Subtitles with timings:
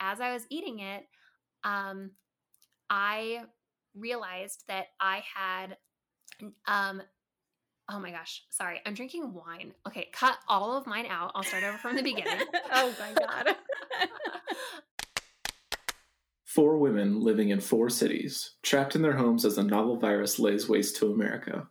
[0.00, 1.04] as I was eating it,
[1.64, 2.12] um,
[2.90, 3.42] I
[3.94, 5.76] realized that I had
[6.66, 7.00] um
[7.90, 11.64] oh my gosh sorry i'm drinking wine okay cut all of mine out i'll start
[11.64, 13.56] over from the beginning oh my god
[16.56, 20.66] Four women living in four cities, trapped in their homes as a novel virus lays
[20.66, 21.68] waste to America.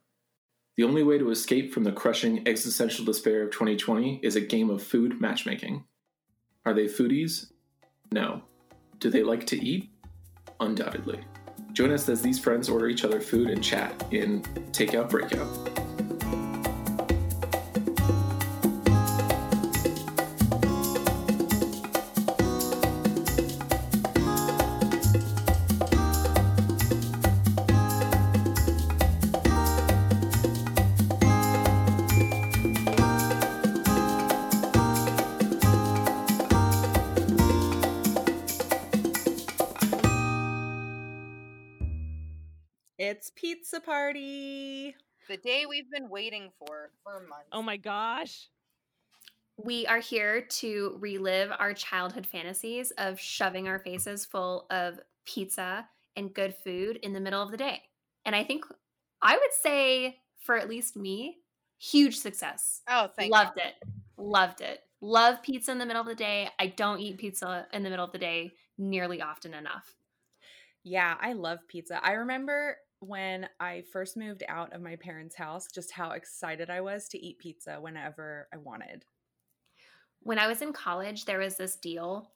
[0.78, 4.70] The only way to escape from the crushing existential despair of 2020 is a game
[4.70, 5.86] of food matchmaking.
[6.68, 7.48] Are they foodies?
[8.12, 8.42] No.
[9.00, 9.90] Do they like to eat?
[10.60, 11.20] Undoubtedly.
[11.74, 15.85] Join us as these friends order each other food and chat in Takeout Breakout.
[44.06, 44.96] Party.
[45.28, 47.50] The day we've been waiting for for oh months.
[47.52, 48.50] Oh my gosh.
[49.58, 55.88] we are here to relive our childhood fantasies of shoving our faces full of pizza
[56.18, 57.82] and good food in the middle of the day.
[58.26, 58.66] And I think
[59.22, 61.38] I would say for at least me,
[61.80, 62.82] huge success.
[62.90, 63.66] Oh, thank Loved God.
[63.68, 63.74] it.
[64.18, 64.82] Loved it.
[65.02, 66.50] Love pizza in the middle of the day.
[66.60, 69.96] I don't eat pizza in the middle of the day nearly often enough.
[70.84, 72.00] Yeah, I love pizza.
[72.04, 76.82] I remember when I first moved out of my parents' house, just how excited I
[76.82, 79.06] was to eat pizza whenever I wanted.
[80.22, 82.32] when I was in college, there was this deal.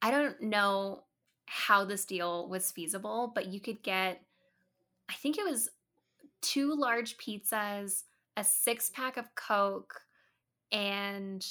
[0.00, 1.04] I don't know
[1.46, 4.22] how this deal was feasible, but you could get,
[5.08, 5.68] I think it was
[6.40, 8.04] two large pizzas,
[8.36, 10.00] a six pack of Coke,
[10.72, 11.46] and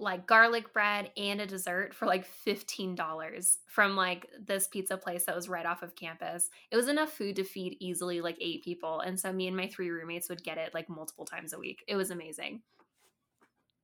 [0.00, 5.36] like garlic bread and a dessert for like $15 from like this pizza place that
[5.36, 6.48] was right off of campus.
[6.70, 9.00] It was enough food to feed easily like eight people.
[9.00, 11.84] And so me and my three roommates would get it like multiple times a week.
[11.86, 12.62] It was amazing.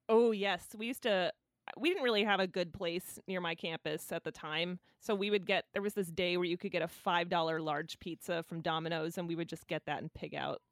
[0.09, 1.33] Oh yes, we used to.
[1.77, 5.31] We didn't really have a good place near my campus at the time, so we
[5.31, 5.65] would get.
[5.73, 9.19] There was this day where you could get a five dollar large pizza from Domino's,
[9.19, 10.63] and we would just get that and pig out.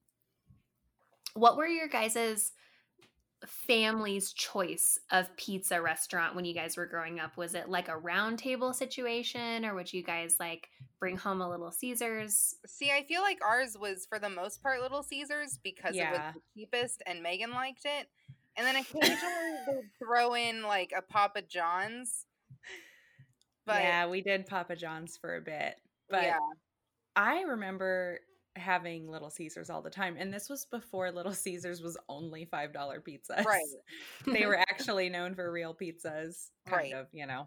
[1.34, 2.52] what were your guys's
[3.46, 7.96] family's choice of pizza restaurant when you guys were growing up was it like a
[7.96, 10.68] round table situation or would you guys like
[10.98, 14.80] bring home a little caesars See, I feel like ours was for the most part
[14.80, 18.08] Little Caesars because it was the cheapest and Megan liked it.
[18.56, 19.12] And then occasionally
[19.66, 22.26] they'd throw in like a Papa John's.
[23.66, 25.76] But yeah, we did Papa John's for a bit.
[26.10, 26.38] But yeah,
[27.16, 28.20] I remember
[28.56, 30.16] having Little Caesars all the time.
[30.18, 33.44] And this was before Little Caesars was only $5 pizzas.
[33.44, 33.62] right.
[34.26, 36.92] they were actually known for real pizzas, kind Right.
[36.94, 37.46] of, you know.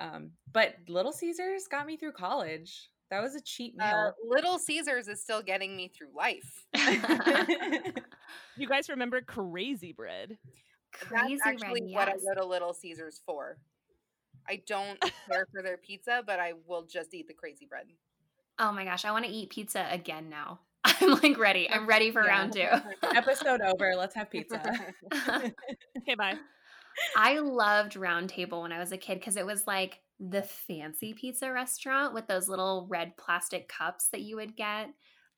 [0.00, 2.88] Um, but Little Caesars got me through college.
[3.10, 4.12] That was a cheap Uh, meal.
[4.26, 6.66] Little Caesars is still getting me through life.
[8.56, 10.36] You guys remember Crazy Bread?
[10.92, 13.56] crazy That's actually Red, what I go to Little Caesars for.
[14.48, 15.00] I don't
[15.30, 17.86] care for their pizza, but I will just eat the crazy bread.
[18.58, 22.10] Oh my gosh i want to eat pizza again now i'm like ready i'm ready
[22.10, 22.28] for Yeah.
[22.28, 22.66] round two
[23.14, 23.94] Episode over.
[23.96, 24.60] Let's have pizza.
[25.98, 26.34] Okay, bye.
[27.16, 31.14] I loved Round Table when I was a kid because it was like the fancy
[31.14, 34.88] pizza restaurant with those little red plastic cups that you would get,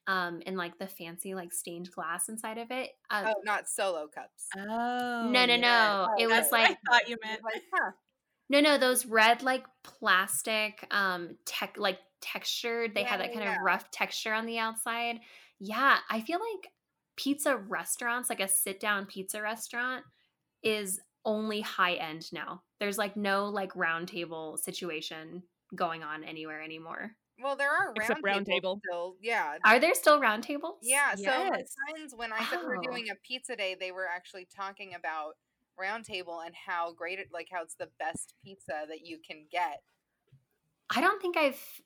[0.07, 2.91] um, and like the fancy like stained glass inside of it.
[3.11, 4.47] Uh, oh, not solo cups.
[4.57, 5.29] Oh.
[5.31, 5.61] no, no, yes.
[5.61, 6.07] no!
[6.11, 7.43] Oh, It was like I thought you meant.
[7.45, 7.91] Like, huh.
[8.49, 12.95] no, no, those red like plastic, um, tech like textured.
[12.95, 13.55] They had Yeah, that kind yeah.
[13.57, 15.21] of rough texture on the outside.
[15.59, 16.73] Yeah, I feel like
[17.17, 20.05] pizza restaurants, like a sit down pizza restaurant,
[20.63, 22.65] is only high end now.
[22.81, 25.45] There's like no like round table situation
[25.75, 27.17] going on anywhere anymore.
[27.39, 28.83] Well, there are round, Except round tables table.
[28.85, 29.17] still.
[29.21, 29.59] Yeah.
[29.65, 30.81] Are there still round tables?
[30.83, 31.15] Yeah.
[31.15, 31.75] So my Yes.
[31.87, 32.83] friends, when I said we were Oh.
[32.83, 35.37] doing a pizza day, they were actually talking about
[35.77, 39.47] round table and how great it like how it's the best pizza that you can
[39.51, 39.83] get.
[40.91, 41.81] I don't think I've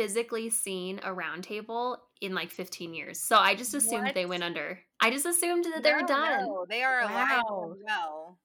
[0.00, 3.18] physically seen a round table in like 15 years.
[3.20, 4.78] So I just assumed they went under.
[5.00, 6.46] I just assumed that they were done.
[6.46, 7.70] no, they are alive Wow.
[7.74, 8.38] and well.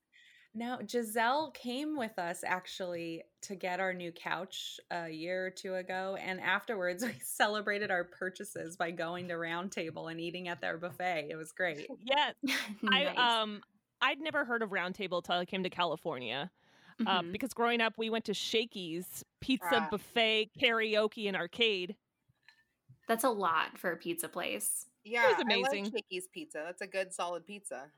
[0.57, 5.75] No, Giselle came with us actually to get our new couch a year or two
[5.75, 6.17] ago.
[6.21, 10.77] And afterwards, we celebrated our purchases by going to Round Table and eating at their
[10.77, 11.27] buffet.
[11.29, 11.87] It was great.
[12.05, 12.31] Yeah,
[12.81, 13.07] Nice.
[13.17, 13.61] I um
[14.01, 16.51] I'd never heard of Round Table till I came to California.
[17.05, 17.31] Uh, Mhm.
[17.31, 19.87] because growing up, we went to Shakey's Pizza Ah.
[19.91, 21.97] Buffet, karaoke, and arcade.
[23.07, 24.87] That's a lot for a pizza place.
[25.03, 25.85] Yeah, amazing.
[25.85, 26.63] I like Shakey's pizza.
[26.65, 27.91] That's a good solid pizza.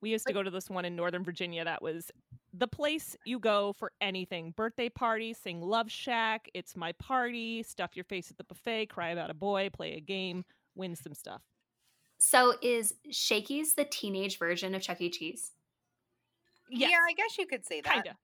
[0.00, 2.12] We used to go to this one in Northern Virginia that was
[2.52, 7.96] the place you go for anything birthday party, sing Love Shack, it's my party, stuff
[7.96, 11.42] your face at the buffet, cry about a boy, play a game, win some stuff.
[12.18, 15.10] So is Shakey's the teenage version of Chuck E.
[15.10, 15.52] Cheese?
[16.70, 17.92] Yes, Yeah, I guess you could say that.
[17.92, 18.16] kinda.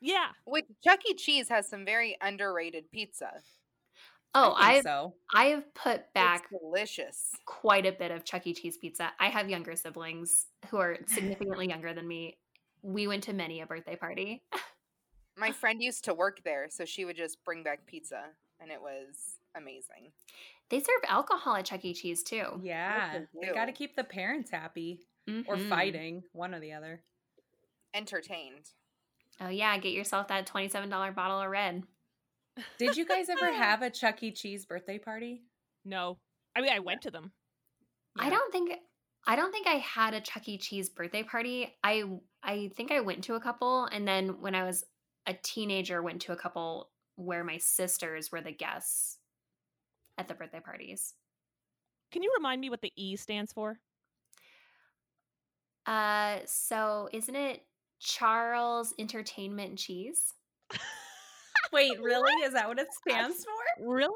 [0.00, 0.28] Yeah.
[0.44, 1.14] Which Chuck E.
[1.14, 3.40] Cheese has some very underrated pizza.
[4.34, 5.14] Oh, I think I've so.
[5.34, 7.32] I have put back It's delicious.
[7.46, 8.54] quite a bit of Chuck E.
[8.54, 9.12] Cheese pizza.
[9.18, 12.38] I have younger siblings who are significantly younger than me.
[12.82, 14.42] We went to many a birthday party.
[15.36, 18.26] My friend used to work there, so she would just bring back pizza,
[18.60, 20.12] and it was amazing.
[20.70, 21.92] They serve alcohol at Chuck E.
[21.92, 22.60] Cheese too.
[22.62, 25.68] Yeah, they they got to keep the parents happy or Mhm.
[25.68, 27.02] fighting, one or the other.
[27.94, 28.70] Entertained.
[29.40, 31.82] Oh yeah, get yourself that twenty-seven dollar bottle of red.
[32.78, 34.30] Did you guys ever have a Chuck E.
[34.32, 35.42] Cheese birthday party?
[35.84, 36.18] No.
[36.54, 37.32] I mean, I went to them.
[38.18, 38.72] I don't think
[39.26, 40.58] I don't think I had a Chuck E.
[40.58, 41.74] Cheese birthday party.
[41.82, 42.04] I
[42.42, 44.84] I think I went to a couple, and then when I was
[45.26, 49.18] a teenager, went to a couple where my sisters were the guests
[50.18, 51.14] at the birthday parties.
[52.10, 53.78] Can you remind me what the E stands for?
[55.86, 57.62] Uh, so isn't it
[58.00, 60.32] Charles Entertainment Cheese?
[61.72, 62.32] Wait, really?
[62.44, 63.86] Is that what it stands for?
[63.94, 64.12] Really?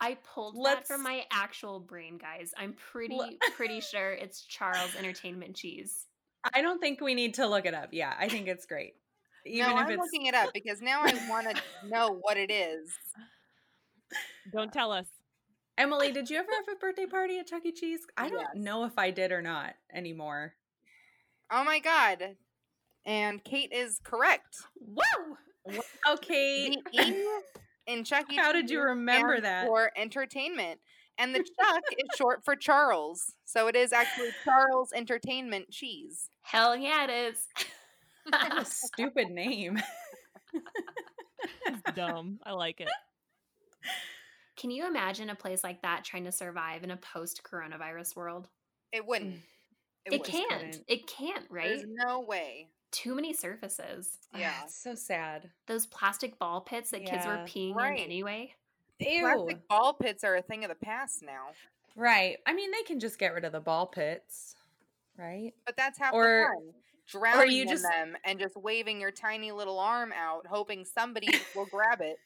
[0.00, 2.52] I pulled that Let's- from my actual brain, guys.
[2.58, 6.06] I'm pretty Le- pretty sure it's Charles Entertainment Cheese.
[6.54, 7.88] I don't think we need to look it up.
[7.92, 8.94] Yeah, I think it's great.
[9.46, 12.36] Even no, if I'm it's looking it up because now I want to know what
[12.36, 12.90] it is.
[14.52, 15.06] Don't tell us.
[15.78, 17.72] Emily, did you ever have a birthday party at Chuck E.
[17.72, 18.00] Cheese?
[18.16, 18.50] I don't Yes.
[18.54, 20.54] know if I did or not anymore.
[21.50, 22.36] Oh my god!
[23.06, 24.58] And Kate is correct.
[24.76, 25.36] Whoa!
[26.08, 26.70] Okay.
[26.92, 27.26] The E
[27.88, 28.36] in Chuck E.
[28.36, 29.66] How did you remember that?
[29.66, 30.78] For entertainment,
[31.18, 36.28] and the Chuck is short for Charles, so it is actually Charles Entertainment Cheese.
[36.42, 37.46] Hell yeah, it is.
[38.30, 39.80] What a stupid name.
[41.66, 42.40] It's dumb.
[42.44, 42.88] I like it.
[44.56, 48.48] Can you imagine a place like that trying to survive in a post-coronavirus world?
[48.92, 49.34] It wouldn't.
[49.34, 49.40] Mm.
[50.06, 50.48] It, can't.
[50.50, 50.84] couldn't.
[50.88, 51.68] It can't, right?
[51.68, 52.68] There's no way.
[52.96, 54.16] Too many surfaces.
[54.32, 54.62] Ah, Yeah.
[54.64, 55.50] it's so sad.
[55.66, 57.98] Those plastic ball pits that kids were peeing Right.
[57.98, 58.54] in anyway.
[59.00, 59.20] Ew.
[59.20, 61.50] Plastic ball pits are a thing of the past now,
[61.94, 62.38] Right.
[62.46, 64.56] I mean, they can just get rid of the ball pits,
[65.18, 65.52] right?
[65.66, 66.74] but that's half Or- the fun.
[67.08, 71.28] Drowning you in just- them and just waving your tiny little arm out, hoping somebody
[71.54, 72.18] will grab it.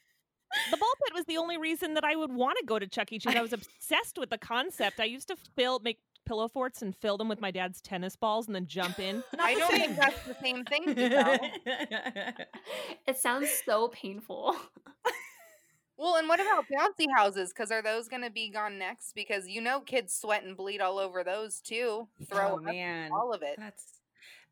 [0.71, 3.13] The ball pit was the only reason that I would want to go to Chuck
[3.13, 3.19] E.
[3.19, 3.35] Cheese.
[3.37, 4.99] I was obsessed with the concept.
[5.01, 6.01] I used to fill make
[6.31, 9.17] pillow forts and fill them with my dad's tennis balls and then jump in.
[9.37, 9.81] Not I don't same.
[9.81, 10.85] think that's the same thing.
[13.09, 14.55] It sounds so painful.
[15.99, 17.53] Well, and what about bouncy houses?
[17.53, 19.13] Because are those going to be gone next?
[19.17, 22.07] Because you know kids sweat and bleed all over those too.
[22.31, 23.57] Throw oh up man, all of it.
[23.59, 24.01] that's.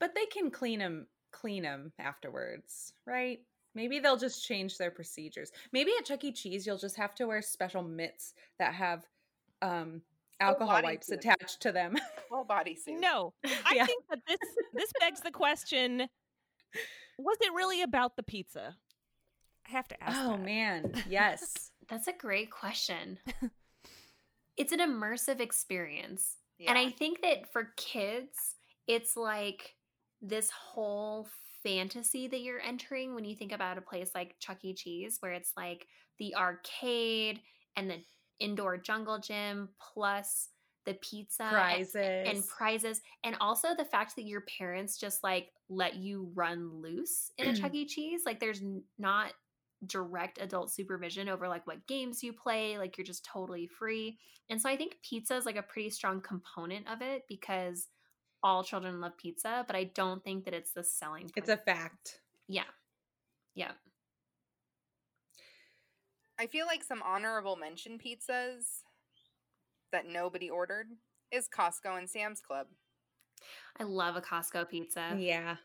[0.01, 3.39] But they can clean them, clean them afterwards, right?
[3.77, 5.53] Maybe they'll just change their procedures.
[5.73, 6.33] Maybe at Chuck E.
[6.33, 9.05] Cheese, you'll just have to wear special mitts that have
[9.63, 10.03] um,
[10.41, 11.15] alcohol wipes bodysuit.
[11.19, 11.97] attached to them.
[12.29, 13.01] Full bodysuit.
[13.01, 13.87] No, I Yeah.
[13.87, 14.39] think that this
[14.75, 16.09] this begs the question:
[17.19, 18.77] Was it really about the pizza?
[19.67, 20.17] I have to ask.
[20.21, 20.43] oh that.
[20.43, 21.71] man, yes.
[21.89, 23.19] That's a great question.
[24.57, 26.37] it's an immersive experience.
[26.59, 26.71] Yeah.
[26.71, 28.57] And I think that for kids,
[28.87, 29.75] it's like
[30.21, 31.29] this whole
[31.63, 34.75] fantasy that you're entering when you think about a place like Chuck E.
[34.75, 35.87] Cheese, where it's like
[36.19, 37.41] the arcade
[37.77, 37.99] and the
[38.41, 40.49] indoor jungle gym plus
[40.85, 45.51] the pizza and- Prizes and prizes and also the fact that your parents just like
[45.69, 47.85] let you run loose in a Chuck E.
[47.87, 48.63] Cheese like there's
[48.99, 49.33] not
[49.87, 54.19] direct adult supervision over like what games you play like you're just totally free
[54.51, 57.89] and so I think pizza is like a pretty strong component of it because
[58.43, 61.33] all children love pizza but I don't think that it's the selling point.
[61.37, 62.21] It's a fact.
[62.49, 62.63] yeah
[63.55, 63.73] yeah
[66.39, 68.83] I feel like some honorable mention pizzas
[69.93, 70.87] that nobody ordered
[71.33, 72.69] is Costco and Sam's Club.
[73.79, 75.57] I love a Costco pizza Yeah.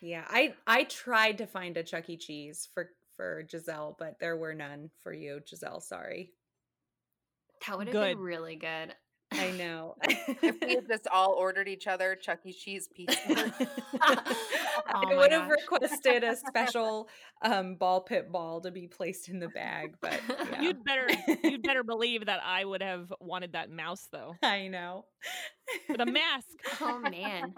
[0.00, 0.24] Yeah.
[0.28, 2.16] I I tried to find a Chuck E.
[2.16, 5.80] Cheese for for Giselle, but there were none for you, Giselle.
[5.80, 6.32] Sorry.
[7.66, 8.16] that would have Good.
[8.16, 8.94] been really good
[9.32, 9.96] I know.
[10.08, 12.52] If we had just all ordered each other Chuck E.
[12.52, 13.52] Cheese pizza.
[14.88, 15.58] Oh I would have gosh.
[15.70, 17.08] requested a special
[17.42, 20.20] um, ball pit ball to be placed in the bag, but
[20.52, 20.60] yeah.
[20.62, 21.08] You'd better
[21.42, 24.36] you'd better believe that I would have wanted that mouse though.
[24.42, 25.06] I know.
[25.88, 26.46] For the mask.
[26.80, 27.54] oh man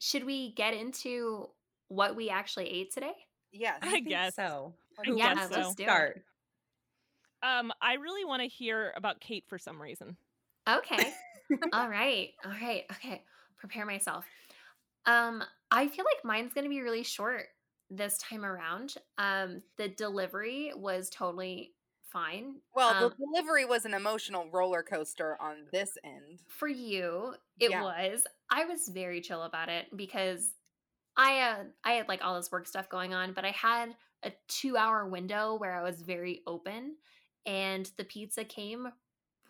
[0.00, 1.48] should we get into
[1.88, 3.12] what we actually ate today
[3.52, 3.78] yes.
[3.82, 4.34] I think guess.
[4.34, 4.74] so.
[4.98, 5.86] I Yeah, guess to let's do it.
[5.86, 6.22] start?
[7.42, 10.16] Um, I really want to hear about Kate for some reason.
[10.78, 11.12] Okay.
[11.72, 12.30] All right.
[12.44, 12.84] All right.
[12.92, 13.22] Okay.
[13.58, 14.24] Prepare myself.
[15.06, 17.46] Um, I feel like mine's going to be really short
[17.90, 18.94] this time around.
[19.18, 21.74] Um, the delivery was totally
[22.12, 22.56] fine.
[22.74, 26.40] Well, Um, the delivery was an emotional roller coaster on this end.
[26.48, 27.80] for you, it Yeah.
[27.80, 28.26] was.
[28.50, 30.50] I was very chill about it because
[31.16, 34.32] I uh, I had like all this work stuff going on, but I had a
[34.48, 36.96] two hour window where I was very open,
[37.46, 38.92] and the pizza came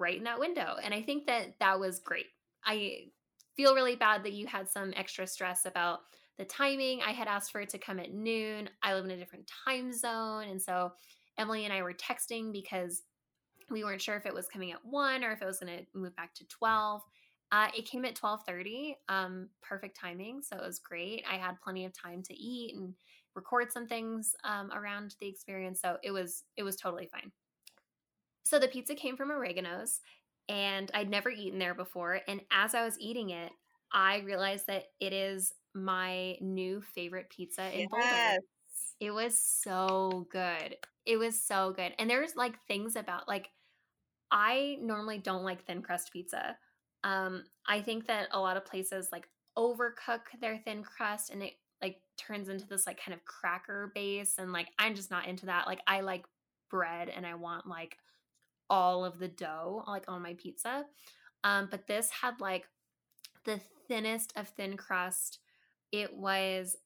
[0.00, 2.26] right in that window, and I think that that was great.
[2.64, 3.10] I
[3.56, 6.00] feel really bad that you had some extra stress about
[6.38, 7.02] the timing.
[7.02, 8.70] I had asked for it to come at noon.
[8.82, 10.92] I live in a different time zone, and so
[11.38, 13.02] Emily and I were texting because
[13.70, 15.86] we weren't sure if it was coming at one or if it was going to
[15.94, 17.02] move back to 12
[17.52, 21.84] uh, it came at 12.30 um, perfect timing so it was great i had plenty
[21.84, 22.94] of time to eat and
[23.34, 27.30] record some things um, around the experience so it was it was totally fine
[28.44, 30.00] so the pizza came from oregano's
[30.48, 33.52] and i'd never eaten there before and as i was eating it
[33.92, 38.38] i realized that it is my new favorite pizza in boulder
[39.00, 40.76] it was so good.
[41.06, 41.92] It was so good.
[41.98, 43.48] And there's like things about like
[44.30, 46.56] I normally don't like thin crust pizza.
[47.02, 49.26] Um I think that a lot of places like
[49.58, 54.34] overcook their thin crust and it like turns into this like kind of cracker base
[54.38, 55.66] and like I'm just not into that.
[55.66, 56.26] Like I like
[56.70, 57.96] bread and I want like
[58.70, 60.86] all of the dough like on my pizza.
[61.44, 62.64] Um but this had like
[63.44, 65.40] the thinnest of thin crust.
[65.92, 66.76] It was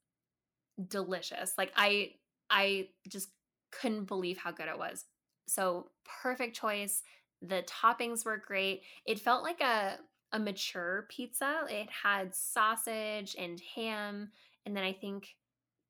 [0.88, 1.52] delicious.
[1.56, 2.12] Like I
[2.50, 3.28] I just
[3.70, 5.04] couldn't believe how good it was.
[5.46, 5.90] So
[6.22, 7.02] perfect choice.
[7.42, 8.82] The toppings were great.
[9.06, 9.98] It felt like a
[10.32, 11.64] a mature pizza.
[11.70, 14.30] It had sausage and ham,
[14.66, 15.28] and then I think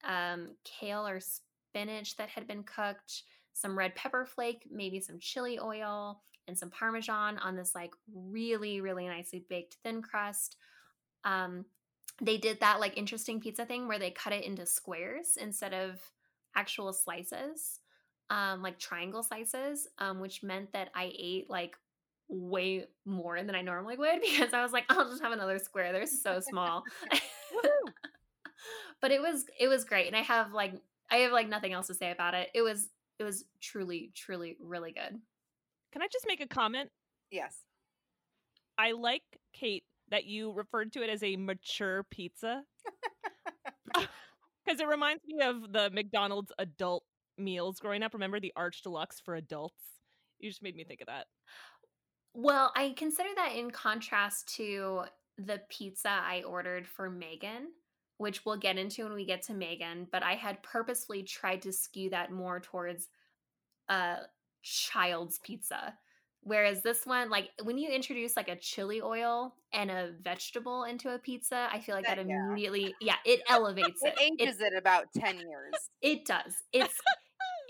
[0.05, 3.23] um, kale or spinach that had been cooked,
[3.54, 8.80] some red pepper flake, maybe some chili oil, and some parmesan on this like really
[8.82, 10.56] really nicely baked thin crust.
[11.25, 11.64] Um,
[12.20, 15.99] they did that like interesting pizza thing where they cut it into squares instead of
[16.54, 17.80] actual slices
[18.30, 21.76] um like triangle slices um which meant that i ate like
[22.28, 25.92] way more than i normally would because i was like i'll just have another square.
[25.92, 26.84] They're so small.
[29.00, 30.73] But it was it was great and i have like
[31.11, 32.49] i have like nothing else to say about it.
[32.54, 35.18] It was it was truly truly really good
[35.92, 36.90] Can I just make a comment?
[37.30, 37.56] Yes.
[38.76, 42.62] I like Kate that you referred to it as a mature pizza
[43.94, 47.04] because it reminds me of the McDonald's adult
[47.38, 48.12] meals growing up.
[48.14, 49.80] Remember the Arch Deluxe for adults?
[50.38, 51.26] You just made me think of that.
[52.35, 55.02] Well, I consider that in contrast to
[55.38, 57.68] the pizza I ordered for Megan,
[58.25, 61.73] which we'll get into when we get to Megan, but I had purposefully tried to
[61.73, 63.09] skew that more towards
[63.90, 64.16] a
[64.62, 65.93] child's pizza.
[66.40, 71.14] Whereas this one, like when you introduce like a chili oil and a vegetable into
[71.14, 74.40] a pizza, I feel like that, That- immediately, yeah, it elevates It it.
[74.40, 75.75] ages it about 10 years.
[76.00, 76.54] It does.
[76.73, 76.95] It's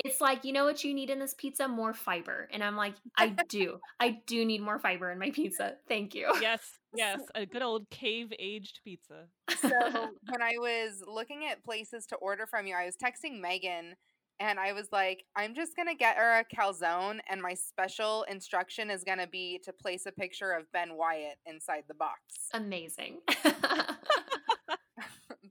[0.05, 1.67] it's like, you know what you need in this pizza?
[1.67, 2.47] More fiber.
[2.53, 3.79] And I'm like, I do.
[3.99, 5.75] I do need more fiber in my pizza.
[5.89, 6.31] Thank you.
[6.41, 6.61] Yes,
[6.95, 9.25] yes, a good old cave aged pizza.
[9.61, 9.69] So
[10.29, 13.95] when I was looking at places to order from you, I was texting Megan
[14.41, 18.25] and I was like, I'm just going to get her a calzone and my special
[18.25, 22.21] instruction is going to be to place a picture of Ben Wyatt inside the box.
[22.53, 23.21] Amazing.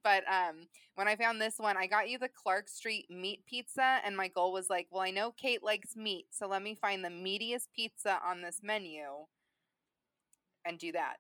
[0.04, 4.00] But um when I found this one, I got you the Clark Street meat pizza
[4.06, 7.04] and my goal was like, well, I know Kate likes meat, so let me find
[7.04, 9.26] the meatiest pizza on this menu
[10.66, 11.18] and do that.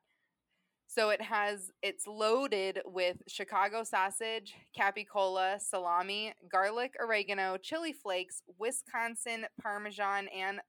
[0.87, 9.47] So it has it's loaded with Chicago sausage, capicola, salami, garlic, oregano, chili flakes, Wisconsin
[9.59, 10.59] parmesan and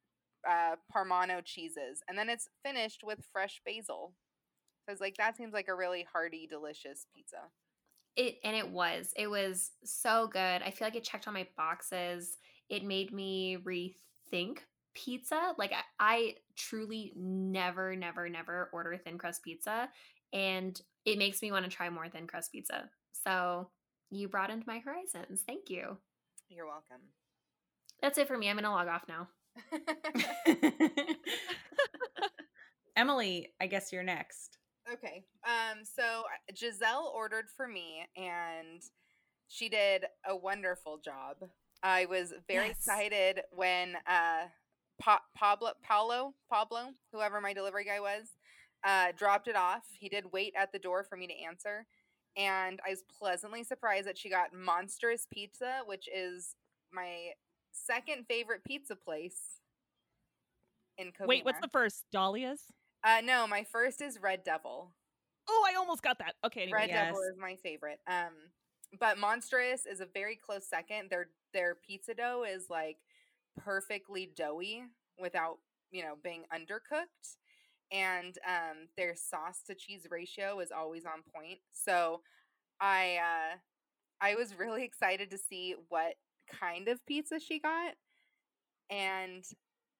[0.49, 2.03] uh, parmano cheeses.
[2.09, 4.15] And then it's finished with fresh basil.
[4.85, 7.51] So I was like, that seems like a really hearty, delicious pizza.
[8.17, 9.13] It and it was.
[9.17, 10.63] It was so good.
[10.63, 12.39] I feel like it checked all my boxes.
[12.69, 14.59] It made me rethink
[14.95, 15.55] pizza.
[15.59, 19.89] Like I, I truly never, never, never order thin crust pizza.
[20.33, 22.89] And it makes me want to try more thin crust pizza.
[23.25, 23.71] So
[24.11, 25.43] you broadened my horizons.
[25.47, 25.97] Thank you.
[26.49, 27.03] You're welcome.
[28.01, 28.49] That's it for me.
[28.49, 29.29] I'm gonna log off now.
[32.97, 34.59] Emily, I guess you're next.
[34.93, 35.25] Okay.
[35.45, 35.85] Um.
[35.85, 38.83] So uh, Giselle ordered for me, and
[39.49, 41.37] she did a wonderful job.
[41.83, 42.77] I was very Yes.
[42.79, 44.47] excited when uh,
[45.01, 48.29] pa- Pablo, Paulo, Pablo, whoever my delivery guy was,
[48.85, 49.83] uh, dropped it off.
[49.99, 51.87] He did wait at the door for me to answer,
[52.37, 56.55] and I was pleasantly surprised that she got Monstrous Pizza, which is
[56.93, 57.31] my
[57.73, 59.61] second favorite pizza place
[60.99, 61.27] in Covina.
[61.29, 62.05] Wait, what's the first?
[62.13, 62.63] Dahlia's?
[63.05, 64.93] Uh, no, my first is Red Devil.
[65.49, 66.35] Oh, I almost got that.
[66.45, 66.79] Okay, anyway.
[66.81, 67.07] Red yes.
[67.07, 68.01] Devil is my favorite.
[68.07, 68.33] Um,
[68.99, 71.11] but Monstrous is a very close second.
[71.11, 72.97] Their their pizza dough is like
[73.57, 74.85] perfectly doughy
[75.19, 75.59] without
[75.91, 77.37] you know being undercooked,
[77.93, 81.59] and um, their sauce to cheese ratio is always on point.
[81.73, 82.23] So
[82.81, 83.57] I uh,
[84.21, 86.15] I was really excited to see what
[86.49, 87.95] kind of pizza she got,
[88.89, 89.45] and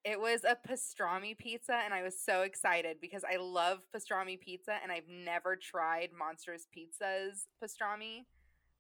[0.05, 4.75] it was a pastrami pizza, and I was so excited because I love pastrami pizza,
[4.83, 8.19] and I've never tried Monstrous Pizza's pastrami.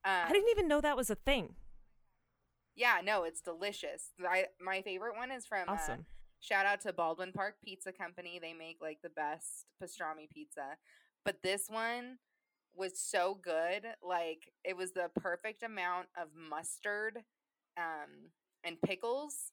[0.04, 1.54] Um, I didn't even know that was a thing.
[2.76, 4.11] yeah, no, it's delicious.
[4.28, 6.04] I my favorite one is from uh, Awesome.
[6.40, 8.38] shout out to Baldwin Park Pizza Company.
[8.40, 10.76] They make like the best pastrami pizza.
[11.25, 12.19] But this one
[12.76, 13.87] was so good.
[14.02, 17.19] Like it was the perfect amount of mustard
[17.78, 18.31] um
[18.62, 19.52] and pickles.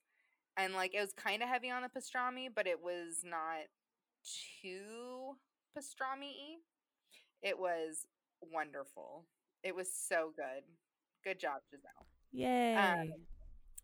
[0.58, 3.68] And like it was kind of heavy on the pastrami, but it was not
[4.62, 5.36] too
[5.78, 6.58] pastrami-y.
[7.42, 8.06] It was
[8.42, 9.26] wonderful.
[9.64, 10.64] It was so good.
[11.24, 12.08] Good job, Giselle.
[12.32, 12.76] Yay.
[12.76, 13.14] Um,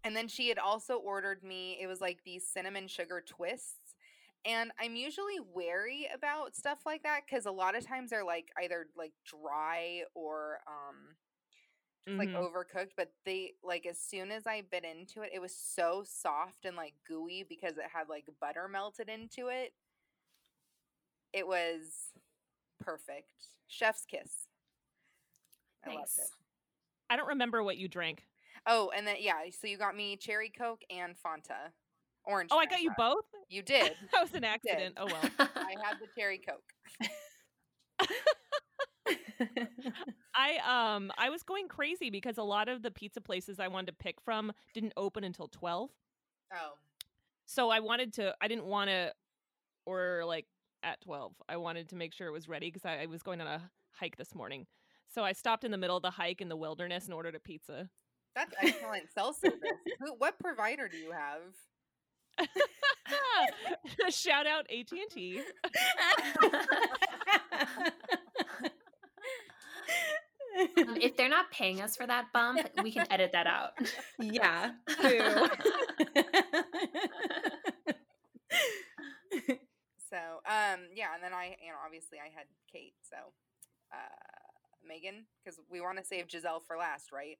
[0.03, 3.95] and then she had also ordered me, it was like these cinnamon sugar twists.
[4.45, 8.47] And I'm usually wary about stuff like that because a lot of times they're like
[8.61, 11.15] either like dry or um
[12.07, 12.37] just like mm-hmm.
[12.37, 12.91] overcooked.
[12.95, 16.75] But they like as soon as I bit into it, it was so soft and
[16.75, 19.73] like gooey because it had like butter melted into it.
[21.33, 22.11] It was
[22.79, 23.31] perfect.
[23.67, 24.47] Chef's kiss.
[25.85, 26.29] I loved it.
[27.09, 28.23] I don't remember what you drank.
[28.65, 31.71] Oh, and then yeah, so you got me cherry coke and Fanta,
[32.25, 32.49] orange.
[32.51, 33.25] Oh, I got you both?
[33.49, 33.93] You did.
[34.11, 34.95] That was an accident.
[34.97, 35.49] Oh well.
[35.55, 36.63] I had the cherry coke.
[40.35, 43.87] I um I was going crazy because a lot of the pizza places I wanted
[43.87, 45.89] to pick from didn't open until 12.
[46.53, 46.73] Oh,
[47.45, 49.13] So I wanted to I didn't want to
[49.85, 50.45] order like
[50.83, 51.33] at 12.
[51.49, 53.61] I wanted to make sure it was ready because I, I was going on a
[53.91, 54.65] hike this morning.
[55.13, 57.39] So I stopped in the middle of the hike in the wilderness and ordered a
[57.39, 57.89] pizza.
[58.35, 59.59] that's excellent cell service.
[59.99, 61.41] Who, what provider do you have?
[64.09, 65.41] Shout out AT&T.
[70.57, 73.71] Um, if they're not paying us for that bump, we can edit that out.
[74.19, 74.71] yeah.
[80.09, 82.93] So, um, yeah, and then I, you know, obviously I had Kate.
[83.01, 83.17] So,
[83.91, 83.97] uh,
[84.87, 87.37] Megan, because we want to save Giselle for last, right?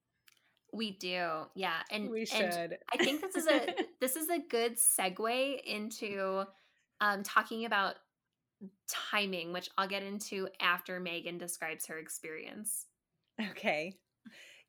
[0.73, 2.77] We do, yeah, and we and should.
[2.93, 6.43] I think this is a this is a good segue into
[6.99, 7.95] um, talking about
[8.89, 12.86] timing, which I'll get into after Megan describes her experience.
[13.39, 13.95] Okay.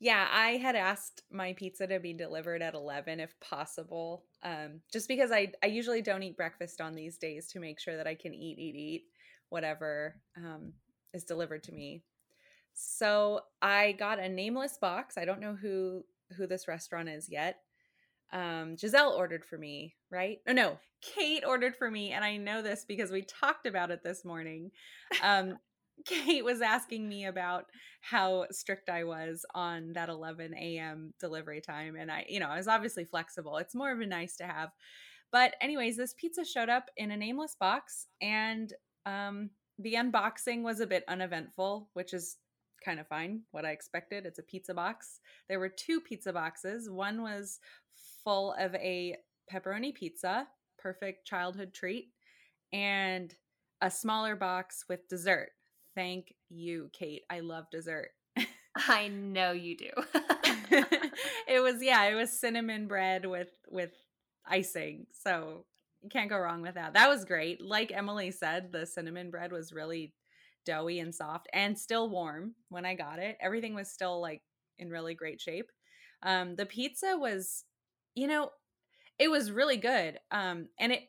[0.00, 4.24] Yeah, I had asked my pizza to be delivered at 11 if possible.
[4.42, 7.96] Um just because I I usually don't eat breakfast on these days to make sure
[7.96, 9.04] that I can eat eat eat
[9.50, 10.74] whatever um
[11.14, 12.04] is delivered to me.
[12.74, 15.18] So, I got a nameless box.
[15.18, 16.04] I don't know who
[16.36, 17.58] who this restaurant is yet.
[18.32, 20.38] Um Giselle ordered for me, right?
[20.46, 20.78] No, no.
[21.02, 24.70] Kate ordered for me and I know this because we talked about it this morning.
[25.22, 25.58] Um
[26.06, 27.66] Kate was asking me about
[28.00, 31.12] how strict I was on that 11 a.m.
[31.20, 31.96] delivery time.
[31.96, 33.56] And I, you know, I was obviously flexible.
[33.56, 34.70] It's more of a nice to have.
[35.30, 38.72] But, anyways, this pizza showed up in a nameless box, and
[39.04, 42.38] um, the unboxing was a bit uneventful, which is
[42.82, 43.42] kind of fine.
[43.50, 44.24] What I expected.
[44.24, 45.20] It's a pizza box.
[45.48, 46.88] There were two pizza boxes.
[46.88, 47.58] One was
[48.24, 49.16] full of a
[49.52, 50.46] pepperoni pizza,
[50.78, 52.08] perfect childhood treat,
[52.72, 53.34] and
[53.80, 55.50] a smaller box with dessert.
[55.98, 57.24] Thank you, Kate.
[57.28, 58.10] I love dessert.
[58.76, 59.90] I know you do.
[61.48, 63.90] it was yeah, it was cinnamon bread with with
[64.46, 65.06] icing.
[65.12, 65.64] So
[66.02, 66.94] you can't go wrong with that.
[66.94, 67.60] That was great.
[67.60, 70.14] Like Emily said, the cinnamon bread was really
[70.64, 73.36] doughy and soft and still warm when I got it.
[73.40, 74.42] Everything was still like
[74.78, 75.72] in really great shape.
[76.22, 77.64] Um the pizza was
[78.14, 78.50] you know,
[79.18, 80.20] it was really good.
[80.30, 81.02] Um and it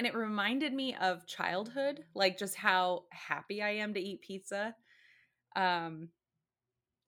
[0.00, 4.74] and it reminded me of childhood, like just how happy I am to eat pizza.
[5.56, 6.08] Um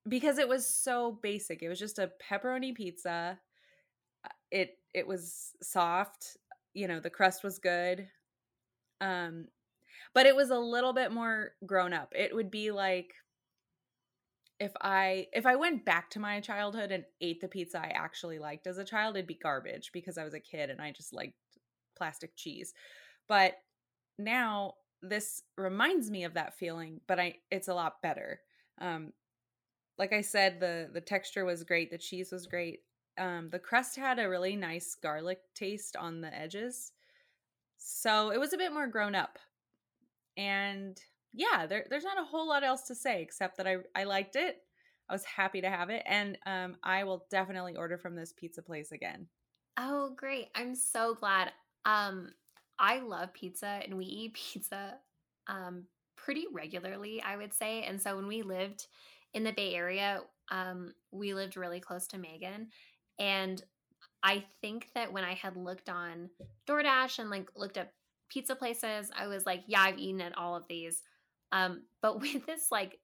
[0.08, 1.62] because it was so basic.
[1.62, 3.38] It was just a pepperoni pizza.
[4.24, 6.38] Uh, It it was soft,
[6.74, 8.08] you know, the crust was good.
[9.00, 9.48] Um
[10.14, 12.12] but it was a little bit more grown up.
[12.16, 13.14] It would be like
[14.60, 18.38] if I if I went back to my childhood and ate the pizza I actually
[18.38, 21.12] liked as a child, it'd be garbage because I was a kid and I just
[21.12, 21.34] liked
[21.96, 22.74] plastic cheese.
[23.28, 23.54] But
[24.18, 28.40] now this reminds me of that feeling, but I it's a lot better.
[28.78, 29.12] Um
[29.98, 32.80] like I said, the the texture was great, the cheese was great.
[33.18, 36.92] Um the crust had a really nice garlic taste on the edges.
[37.78, 39.38] So it was a bit more grown up.
[40.36, 41.00] And
[41.32, 44.36] yeah, there, there's not a whole lot else to say except that I, I liked
[44.36, 44.58] it.
[45.08, 46.02] I was happy to have it.
[46.06, 49.28] And um, I will definitely order from this pizza place again.
[49.76, 50.48] Oh, great.
[50.54, 51.52] I'm so glad.
[51.84, 52.32] Um,
[52.78, 54.94] I love pizza and we eat pizza
[55.48, 55.84] um,
[56.16, 57.82] pretty regularly, I would say.
[57.82, 58.86] And so when we lived
[59.34, 62.68] in the Bay Area, um, we lived really close to Megan.
[63.18, 63.62] And
[64.22, 66.30] I think that when I had looked on
[66.68, 67.88] DoorDash and like looked up
[68.28, 71.02] pizza places, I was like, yeah, I've eaten at all of these.
[71.50, 72.98] Um, but with this like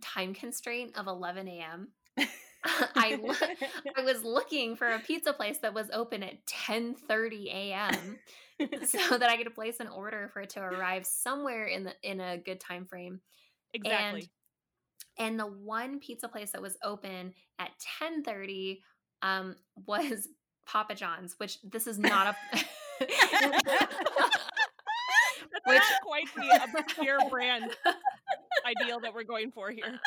[0.00, 1.88] time constraint of 11 a.m.,
[2.94, 3.34] I lo-
[3.96, 8.18] I was looking for a pizza place that was open at 10:30 a.m.
[8.86, 12.20] so that I could place an order for it to arrive somewhere in the in
[12.20, 13.20] a good time frame.
[13.72, 14.30] Exactly.
[15.18, 17.70] And, and the one pizza place that was open at
[18.02, 18.80] 10:30
[19.22, 20.28] um, was
[20.66, 22.36] Papa John's, which this is not a
[23.00, 23.10] That's
[25.66, 27.76] Which- not quite the obscure brand
[28.66, 30.00] ideal that we're going for here.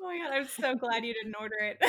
[0.00, 1.82] Oh my god, I'm so glad you didn't order it.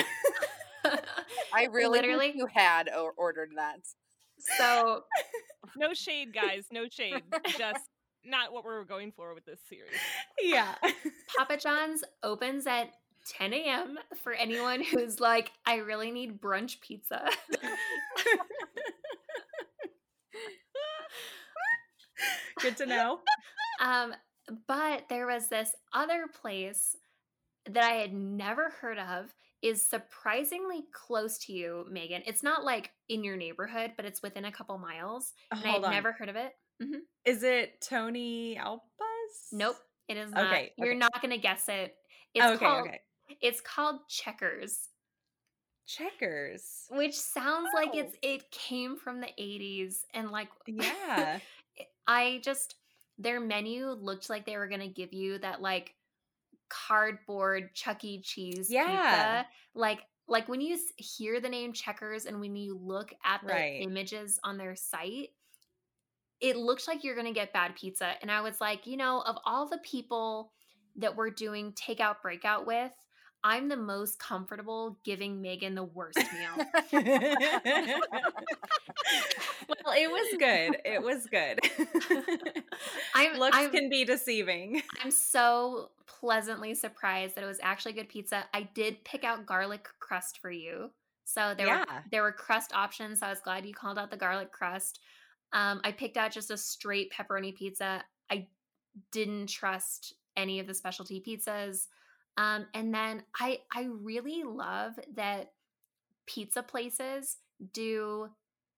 [1.52, 2.28] I really Literally.
[2.28, 3.80] wish you had ordered that.
[4.58, 5.02] so
[5.76, 6.66] No shade, guys.
[6.72, 7.22] No shade.
[7.58, 7.80] Just
[8.24, 9.92] not what we're going for with this series.
[10.40, 10.74] yeah.
[11.36, 12.90] Papa John's opens at
[13.28, 13.98] 10 a.m.
[14.22, 17.28] for anyone who's like, I really need brunch pizza.
[22.60, 23.20] Good to know.
[23.80, 24.14] um,
[24.66, 26.96] but there was this other place
[27.70, 32.22] that I had never heard of is surprisingly close to you, Megan.
[32.26, 35.32] It's not like in your neighborhood, but it's within a couple miles.
[35.52, 35.94] Uh, and I Hold had on.
[35.94, 36.52] never heard of it.
[36.82, 36.98] Mm-hmm.
[37.24, 38.82] Is it Tony Alba's?
[39.52, 39.76] Nope,
[40.08, 40.46] it is not.
[40.46, 40.98] Okay, You're okay.
[40.98, 41.94] not gonna guess it.
[42.34, 43.00] It's okay, called okay.
[43.40, 44.88] it's called Checkers.
[45.86, 46.86] Checkers.
[46.90, 47.98] which sounds like Oh.
[48.00, 51.38] it's it came from the 80s and like Yeah.
[52.08, 52.74] i just
[53.18, 55.94] their menu looked like they were gonna give you that like
[56.68, 58.86] cardboard chuck e cheese Yeah.
[58.86, 63.52] pizza like like when you hear the name checkers and when you look at the
[63.52, 63.82] Right.
[63.82, 65.30] images on their site
[66.40, 69.36] it looks like you're gonna get bad pizza and i was like you know of
[69.44, 70.52] all the people
[70.96, 72.92] that we're doing takeout breakout with
[73.44, 76.66] i'm the most comfortable giving megan the worst meal
[79.84, 80.76] well, it was good.
[80.84, 81.60] It was good.
[83.14, 84.82] I'm, Looks I'm, can be deceiving.
[85.02, 88.44] I'm so pleasantly surprised that it was actually good pizza.
[88.54, 90.90] I did pick out garlic crust for you.
[91.24, 93.20] So there were there were crust options.
[93.20, 95.00] So I was glad you called out the garlic crust.
[95.52, 98.04] Um, I picked out just a straight pepperoni pizza.
[98.30, 98.46] I
[99.10, 101.86] didn't trust any of the specialty pizzas.
[102.36, 105.52] Um, and then I I really love that
[106.26, 107.38] pizza places
[107.72, 108.28] do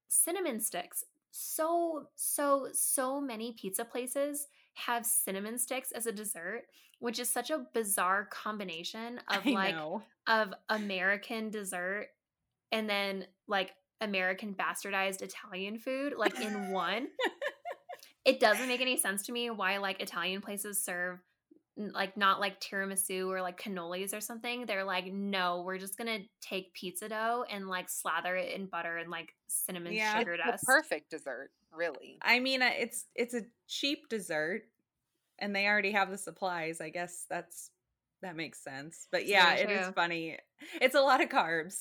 [0.09, 1.05] cinnamon sticks.
[1.31, 6.63] So so so many pizza places have cinnamon sticks as a dessert,
[6.99, 10.03] which is such a bizarre combination of I like know.
[10.27, 12.09] of American dessert
[12.73, 17.09] and then like American bastardized Italian food like in one.
[18.25, 21.19] it doesn't make any sense to me why like Italian places serve
[21.77, 24.67] like not like tiramisu or like cannolis or something.
[24.67, 28.97] They're like, no, we're just gonna take pizza dough and like slather it in butter
[28.99, 30.19] and like cinnamon Yeah.
[30.19, 30.61] sugar It's dust.
[30.63, 32.19] the perfect dessert, really.
[32.21, 34.63] I mean, uh, it's it's a cheap dessert,
[35.39, 36.81] and they already have the supplies.
[36.81, 37.71] I guess that's
[38.23, 39.07] that makes sense.
[39.13, 40.39] But yeah, it is funny.
[40.81, 41.79] It's a lot of carbs.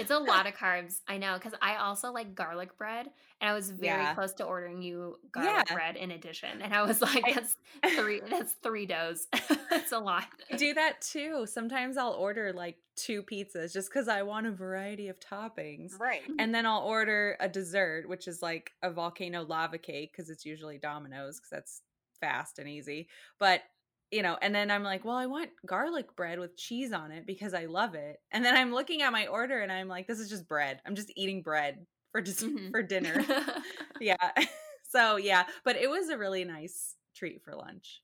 [0.00, 1.00] It's a lot of carbs.
[1.06, 3.06] I know because I also like garlic bread,
[3.40, 4.14] and I was very Yeah.
[4.14, 5.74] close to ordering you garlic Yeah.
[5.74, 6.62] bread in addition.
[6.62, 7.56] And I was like, "That's
[7.94, 8.20] three.
[8.30, 9.28] that's three doughs.
[9.70, 11.44] that's a lot." I do that too.
[11.46, 15.98] Sometimes I'll order like two pizzas just because I want a variety of toppings.
[16.00, 16.22] Right.
[16.38, 20.44] And then I'll order a dessert, which is like a volcano lava cake because it's
[20.44, 21.82] usually Domino's because that's
[22.20, 23.08] fast and easy.
[23.38, 23.62] But
[24.10, 27.26] you know, and then I'm like, well, I want garlic bread with cheese on it
[27.26, 28.16] because I love it.
[28.30, 30.80] And then I'm looking at my order and I'm like, this is just bread.
[30.86, 32.70] I'm just eating bread for just Mhm.
[32.70, 33.22] for dinner.
[34.00, 34.16] yeah.
[34.88, 38.00] so yeah, but it was a really nice treat for lunch.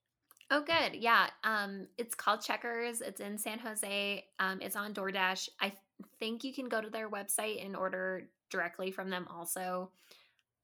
[0.51, 0.95] oh, good.
[0.95, 1.31] Yeah.
[1.43, 3.01] Um, it's called Checkers.
[3.01, 4.27] It's in San Jose.
[4.39, 5.49] Um, it's on DoorDash.
[5.59, 5.81] I th-
[6.21, 9.27] think you can go to their website and order directly from them.
[9.31, 9.91] Also,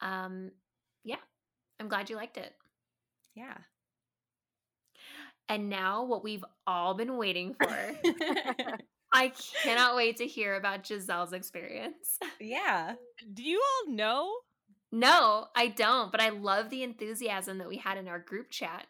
[0.03, 0.51] um,
[1.03, 1.17] yeah.
[1.81, 2.53] I'm glad you liked it.
[3.35, 3.57] Yeah.
[5.49, 7.97] And now, what we've all been waiting for.
[9.13, 12.19] I cannot wait to hear about Giselle's experience.
[12.41, 12.95] yeah.
[13.35, 14.31] Do you all know?
[14.93, 18.87] No, I don't, but I love the enthusiasm that we had in our group chat.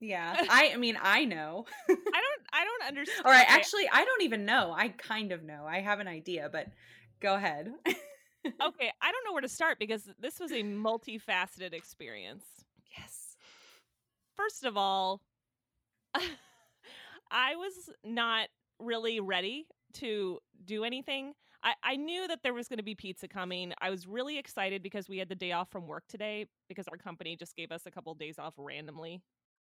[0.00, 0.34] Yeah.
[0.50, 1.64] I I mean, I know.
[1.88, 2.42] I don't.
[2.52, 3.26] I don't understand.
[3.26, 4.74] Or I actually I don't even know.
[4.76, 5.64] I kind of know.
[5.66, 6.66] I have an idea, but
[7.20, 7.72] go ahead.
[7.86, 12.44] okay, I don't know where to start because this was a multifaceted experience.
[14.36, 15.20] First of all,
[17.30, 21.32] I was not really ready to do anything.
[21.62, 23.72] I, I knew that there was going to be pizza coming.
[23.80, 26.98] I was really excited because we had the day off from work today because our
[26.98, 29.22] company just gave us a couple of days off randomly.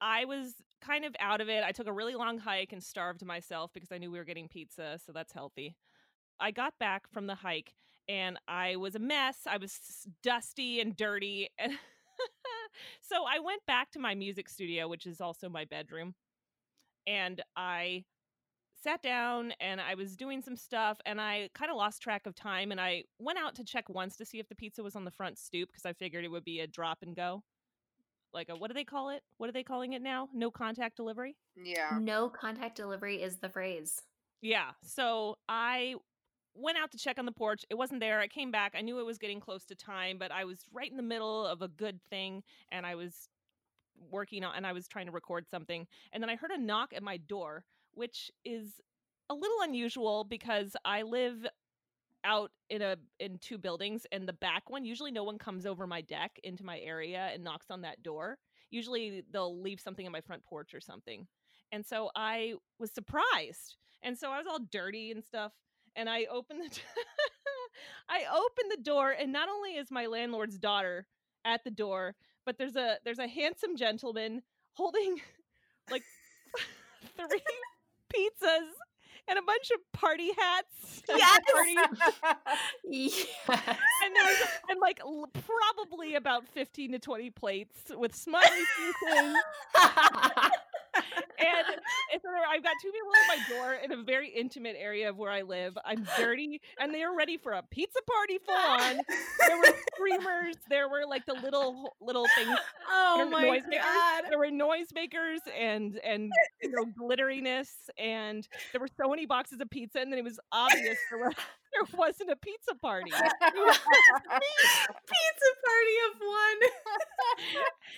[0.02, 1.64] I was kind of out of it.
[1.64, 4.48] I took a really long hike and starved myself because I knew we were getting
[4.50, 5.76] pizza, so that's healthy.
[6.40, 7.74] I got back from the hike
[8.10, 9.38] and I was a mess.
[9.48, 9.80] I was
[10.22, 11.50] dusty and dirty.
[11.60, 11.74] And
[13.02, 16.14] so I went back to my music studio, which is also my bedroom.
[17.06, 18.06] And I
[18.84, 22.36] sat down and I was doing some stuff and I kind of lost track of
[22.36, 22.72] time.
[22.72, 25.12] And I went out to check once to see if the pizza was on the
[25.12, 27.44] front stoop because I figured it would be a drop and go.
[28.34, 29.22] Like a, what do they call it?
[29.38, 30.28] What are they calling it now?
[30.34, 31.36] No contact delivery?
[31.56, 31.98] Yeah.
[32.00, 34.02] No contact delivery is the phrase.
[34.42, 34.72] Yeah.
[34.84, 35.96] So I
[36.56, 37.66] went out to check on the porch.
[37.70, 38.20] It wasn't there.
[38.20, 38.74] I came back.
[38.78, 41.46] I knew it was getting close to time, but I was right in the middle
[41.46, 43.30] of a good thing and I was
[44.12, 45.88] working on and I was trying to record something.
[46.12, 48.82] And then I heard a knock at my door, which is
[49.30, 51.48] a little unusual because I live
[52.26, 55.86] out in a in two buildings and the back one usually no one comes over
[55.86, 58.38] my deck into my area and knocks on that door.
[58.70, 61.28] Usually they'll leave something on my front porch or something.
[61.72, 63.76] And so I was surprised.
[64.02, 65.54] And so I was all dirty and stuff
[65.96, 66.70] and I open the
[68.10, 71.06] I open the door and not only is my landlord's daughter
[71.46, 74.42] at the door, but there's a there's a handsome gentleman
[74.74, 75.22] holding
[75.92, 76.04] like
[77.18, 77.42] three
[78.14, 78.70] pizzas
[79.28, 81.02] and a bunch of party hats.
[81.08, 81.40] Yes!
[81.54, 81.76] Party,
[82.84, 83.26] yes.
[83.48, 84.38] and there's
[84.70, 88.44] and like l- probably about 15 to 20 plates with smiley
[88.78, 89.36] faces
[91.40, 91.78] and
[92.14, 95.32] it's I've got two people at my door in a very intimate area of where
[95.32, 95.78] I live.
[95.86, 99.00] I'm dirty, and they are ready for a pizza party full on.
[99.48, 100.56] There were streamers.
[100.70, 102.58] There were like the little little things.
[102.90, 103.82] Oh my noisemakers.
[103.82, 104.24] god.
[104.30, 109.70] There were noisemakers and and you know glitteriness, and there were so many boxes of
[109.70, 111.34] pizza, and then it was obvious there, was,
[111.74, 113.12] there wasn't a pizza party.
[113.12, 113.26] Pizza
[115.66, 116.60] party of one.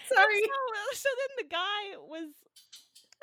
[0.14, 0.42] Sorry.
[0.42, 0.50] So,
[0.94, 2.30] so then the guy was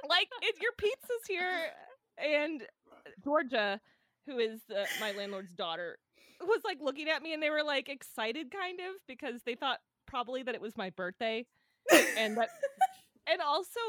[0.08, 1.70] like, it, "Your pizza's here,"
[2.18, 3.80] and uh, Georgia,
[4.26, 5.98] who is the, my landlord's daughter,
[6.40, 9.78] was like looking at me, and they were like excited, kind of, because they thought
[10.06, 11.46] probably that it was my birthday,
[12.18, 12.48] and that,
[13.30, 13.80] and also.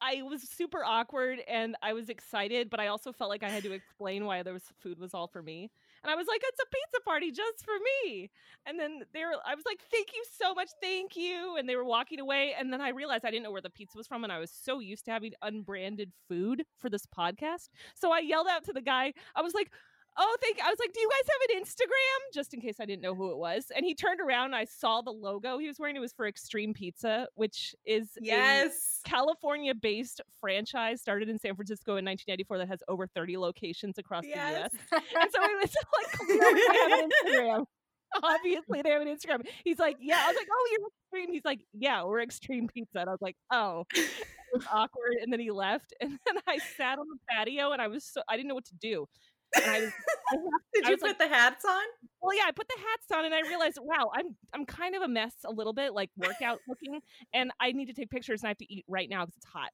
[0.00, 3.64] I was super awkward and I was excited, but I also felt like I had
[3.64, 5.72] to explain why there was food was all for me.
[6.02, 8.30] And I was like, it's a pizza party just for me.
[8.66, 10.68] And then they were, I was like, thank you so much.
[10.82, 11.56] Thank you.
[11.58, 12.54] And they were walking away.
[12.58, 14.24] And then I realized I didn't know where the pizza was from.
[14.24, 17.68] And I was so used to having unbranded food for this podcast.
[17.94, 19.70] So I yelled out to the guy, I was like,
[20.18, 20.64] oh, thank you.
[20.66, 22.34] I was like, do you guys have an Instagram?
[22.34, 23.66] Just in case I didn't know who it was.
[23.74, 25.96] And he turned around and I saw the logo he was wearing.
[25.96, 29.00] It was for Extreme Pizza, which is a Yes.
[29.04, 34.24] California based franchise started in San Francisco in 1994 that has over 30 locations across
[34.24, 34.70] the US.
[34.92, 37.64] And so it was like clearly they have an Instagram.
[38.22, 39.46] Obviously, they have an Instagram.
[39.64, 40.22] He's like, yeah.
[40.24, 41.32] I was like, oh, you're extreme.
[41.32, 43.00] He's like, yeah, we're extreme pizza.
[43.00, 44.08] And I was like, oh, it
[44.54, 45.16] was awkward.
[45.22, 45.92] And then he left.
[46.00, 48.64] And then I sat on the patio and I was so I didn't know what
[48.66, 49.06] to do.
[49.56, 49.92] I was,
[50.74, 51.82] Did you put like- the hats on?
[52.22, 55.02] well, yeah, I put the hats on and I realized, wow, I'm I'm kind of
[55.02, 57.00] a mess a little bit, like workout looking,
[57.32, 59.46] and I need to take pictures and I have to eat right now because it's
[59.46, 59.70] hot.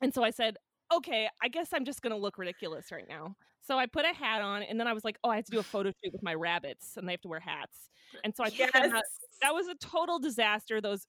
[0.00, 0.56] And so I said,
[0.94, 3.36] okay, I guess I'm just gonna look ridiculous right now.
[3.64, 5.52] So I put a hat on, and then I was like, oh, I have to
[5.52, 7.90] do a photo shoot with my rabbits, and they have to wear hats.
[8.24, 9.02] And so I out.
[9.40, 10.80] That was a total disaster.
[10.80, 11.06] Those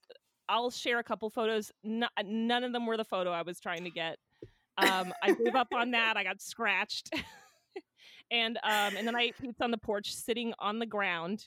[0.48, 1.72] I'll share a couple photos.
[1.82, 4.18] No, none of them were the photo I was trying to get.
[4.76, 6.16] Um, I gave up on that.
[6.16, 7.10] I got scratched,
[8.30, 11.46] and um, and then I ate pizza on the porch, sitting on the ground,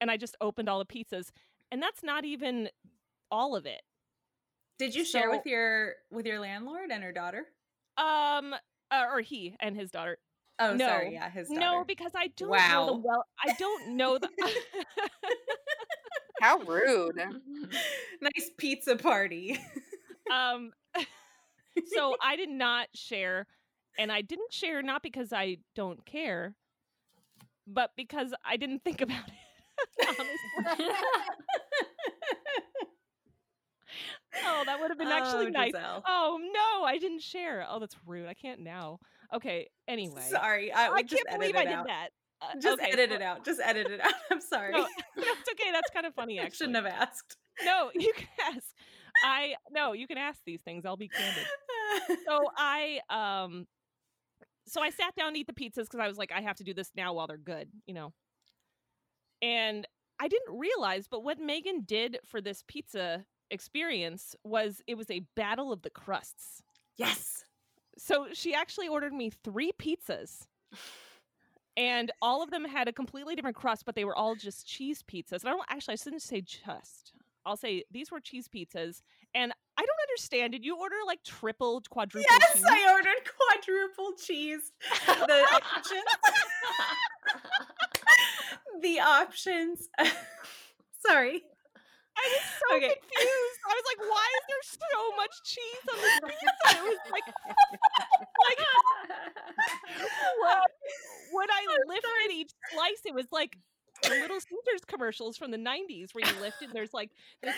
[0.00, 1.30] and I just opened all the pizzas,
[1.70, 2.68] and that's not even
[3.30, 3.82] all of it.
[4.78, 7.44] Did you share with your with your landlord and her daughter?
[7.98, 8.54] Um,
[8.90, 10.18] uh, or he and his daughter.
[10.58, 10.86] Oh, No.
[10.86, 11.60] sorry, yeah, his daughter.
[11.60, 12.86] No, because I don't know Wow.
[12.86, 13.24] the well.
[13.44, 14.28] I don't know the.
[16.40, 17.20] How rude.
[18.20, 19.58] nice pizza party.
[20.30, 20.72] um
[21.94, 23.46] so i did not share
[23.98, 26.54] and i didn't share not because i don't care
[27.66, 30.08] but because i didn't think about it
[34.44, 35.72] oh that would have been actually Oh, nice.
[36.06, 37.66] Oh no i didn't share.
[37.68, 38.26] Oh that's rude.
[38.28, 38.98] I can't now.
[39.34, 40.22] Okay anyway.
[40.28, 42.08] Sorry, I, i can't believe i it did that.
[42.42, 43.44] Uh, Just okay, edit so- it out.
[43.44, 44.12] Just edit it out.
[44.30, 44.72] I'm sorry.
[44.72, 45.70] no, that's okay.
[45.72, 46.56] That's kind of funny I actually.
[46.68, 47.36] shouldn't have asked.
[47.64, 48.66] no you can ask.
[49.24, 50.86] I no you can ask these things.
[50.86, 51.44] I'll be candid.
[52.26, 53.66] So I um
[54.70, 56.64] so I sat down to eat the pizzas because I was like, I have to
[56.64, 58.12] do this now while they're good, you know.
[59.42, 59.84] And
[60.20, 65.24] I didn't realize, but what Megan did for this pizza experience was it was a
[65.34, 66.62] battle of the crusts.
[66.96, 67.44] Yes.
[67.98, 70.46] So she actually ordered me three pizzas.
[71.76, 75.02] And all of them had a completely different crust, but they were all just cheese
[75.02, 75.40] pizzas.
[75.40, 77.12] And I don't actually I shouldn't say just.
[77.46, 79.02] I'll say these were cheese pizzas.
[79.34, 80.52] And I don't understand.
[80.52, 82.64] Did you order like triple, quadruple Yes, cheese?
[82.68, 84.72] I ordered quadruple cheese.
[85.06, 86.04] The options.
[88.82, 89.88] the options.
[91.06, 91.42] Sorry.
[92.16, 92.88] I was so Okay.
[92.88, 93.60] confused.
[93.64, 96.78] I was like, why is there so much cheese on this pizza?
[96.78, 97.24] It was like,
[98.48, 98.60] like
[100.38, 100.70] what?
[101.32, 103.56] when I lifted each slice, it was like
[104.02, 107.10] the Little Caesars commercials from the 90s where you lift it and there's like
[107.42, 107.54] this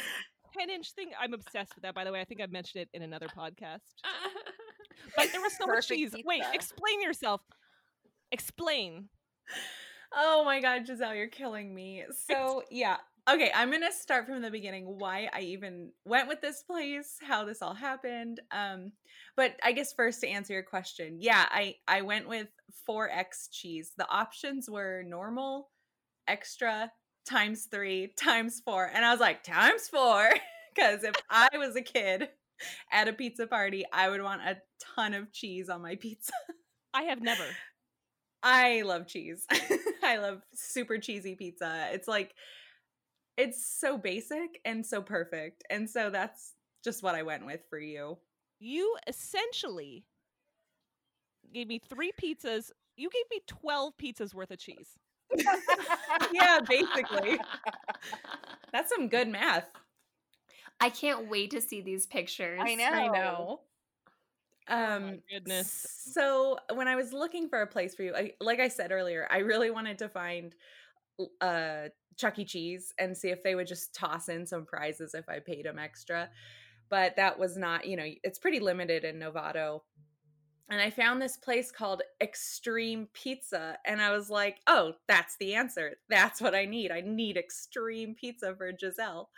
[0.59, 1.11] 10 inch thing.
[1.21, 2.21] I'm obsessed with that, by the way.
[2.21, 3.81] I think I've mentioned it in another podcast.
[5.17, 6.15] But there was so much Perfect cheese.
[6.25, 7.41] Wait, explain yourself.
[8.31, 9.09] Explain.
[10.15, 12.05] Oh my god, Giselle, you're killing me.
[12.29, 12.97] So, yeah.
[13.29, 17.17] Okay, I'm going to start from the beginning why I even went with this place,
[17.23, 18.41] how this all happened.
[18.51, 18.93] Um
[19.37, 21.17] but I guess first to answer your question.
[21.21, 22.49] Yeah, I I went with
[22.89, 23.93] 4x cheese.
[23.97, 25.71] The options were normal,
[26.29, 26.91] extra,
[27.25, 28.91] times 3, times 4.
[28.95, 30.31] And I was like, times 4
[30.75, 32.29] because if I was a kid
[32.91, 34.59] at a pizza party, I would want a
[34.97, 36.33] ton of cheese on my pizza.
[36.95, 37.45] I have never.
[38.43, 39.47] I love cheese.
[40.03, 41.89] I love super cheesy pizza.
[41.93, 42.35] It's like
[43.37, 45.65] it's so basic and so perfect.
[45.71, 46.55] And so that's
[46.85, 48.19] just what I went with for you.
[48.59, 50.05] You essentially
[51.53, 52.71] gave me three pizzas.
[52.97, 54.99] You gave me 12 pizzas worth of cheese.
[56.33, 57.39] yeah, basically.
[58.73, 59.69] That's some good math.
[60.81, 62.61] I can't wait to see these pictures.
[62.63, 62.91] I know.
[62.93, 63.61] I know.
[64.69, 65.87] Um Oh goodness.
[66.13, 69.27] So when I was looking for a place for you, I, like I said earlier,
[69.31, 70.55] I really wanted to find
[71.41, 72.45] uh Chuck E.
[72.45, 75.79] Cheese and see if they would just toss in some prizes if I paid them
[75.79, 76.31] extra.
[76.89, 79.81] But that was not, you know, it's pretty limited in Novato.
[80.73, 83.77] And I found this place called Extreme Pizza.
[83.85, 85.97] And I was like, oh, that's the answer.
[86.09, 86.91] That's what I need.
[86.91, 89.29] I need extreme pizza for Giselle.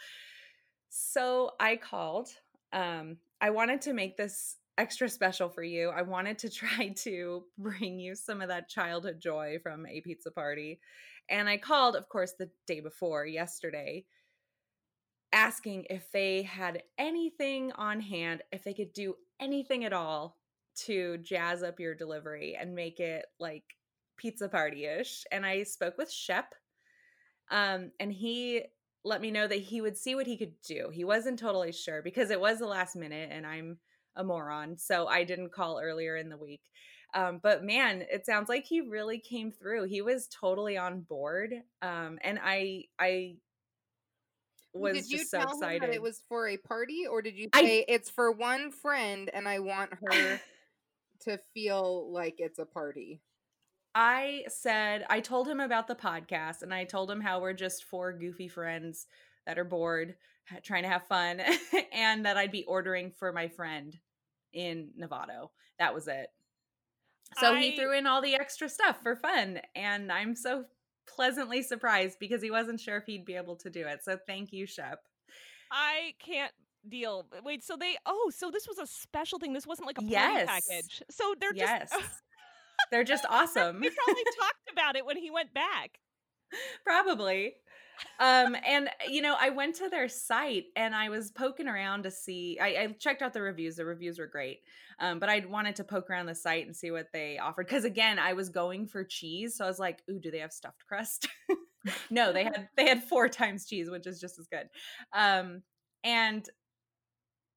[0.90, 2.28] So I called.
[2.72, 5.88] Um, I wanted to make this extra special for you.
[5.88, 10.30] I wanted to try to bring you some of that childhood joy from a pizza
[10.30, 10.78] party.
[11.28, 14.04] And I called, of course, the day before, yesterday,
[15.32, 20.36] asking if they had anything on hand, if they could do anything at all
[20.86, 23.64] to jazz up your delivery and make it like
[24.16, 25.24] pizza party ish.
[25.32, 26.54] And I spoke with Shep,
[27.50, 28.62] um, and he
[29.04, 30.88] let me know that he would see what he could do.
[30.92, 33.78] He wasn't totally sure because it was the last minute and I'm
[34.16, 34.78] a moron.
[34.78, 36.62] So I didn't call earlier in the week.
[37.14, 39.84] Um, but man, it sounds like he really came through.
[39.84, 41.52] He was totally on board.
[41.82, 43.34] Um, and I, I
[44.72, 45.82] was did you just so tell him excited.
[45.82, 49.30] that it was for a party, or did you I- say it's for one friend
[49.32, 50.40] and I want her
[51.24, 53.20] to feel like it's a party?
[53.94, 57.84] I said, I told him about the podcast and I told him how we're just
[57.84, 59.06] four goofy friends
[59.46, 60.16] that are bored,
[60.62, 61.40] trying to have fun,
[61.92, 63.96] and that I'd be ordering for my friend
[64.52, 65.50] in Novato.
[65.78, 66.26] That was it.
[67.38, 69.60] So he threw in all the extra stuff for fun.
[69.74, 70.64] And I'm so
[71.06, 74.04] pleasantly surprised because he wasn't sure if he'd be able to do it.
[74.04, 75.00] So thank you, Shep.
[75.70, 76.52] I can't
[76.88, 77.26] deal.
[77.44, 79.52] Wait, so they oh, so this was a special thing.
[79.52, 80.48] This wasn't like a Yes.
[80.48, 81.02] package.
[81.10, 81.90] So they're yes.
[81.90, 82.22] just
[82.90, 83.82] They're just awesome.
[83.82, 85.98] he probably talked about it when he went back.
[86.84, 87.54] probably
[88.20, 92.10] um and you know i went to their site and i was poking around to
[92.10, 94.60] see I, I checked out the reviews the reviews were great
[94.98, 97.84] um but i wanted to poke around the site and see what they offered because
[97.84, 100.84] again i was going for cheese so i was like ooh do they have stuffed
[100.86, 101.28] crust
[102.10, 104.68] no they had they had four times cheese which is just as good
[105.12, 105.62] um
[106.02, 106.48] and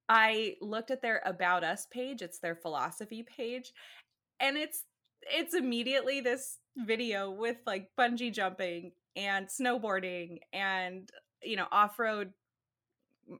[0.09, 3.73] i looked at their about us page it's their philosophy page
[4.39, 4.83] and it's
[5.21, 11.09] it's immediately this video with like bungee jumping and snowboarding and
[11.43, 12.31] you know off-road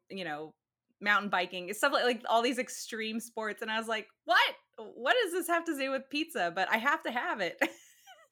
[0.09, 0.53] you know
[0.99, 4.55] mountain biking stuff like, like all these extreme sports and i was like what?
[4.77, 6.51] What does this have to do with pizza?
[6.53, 7.57] But i have to have it.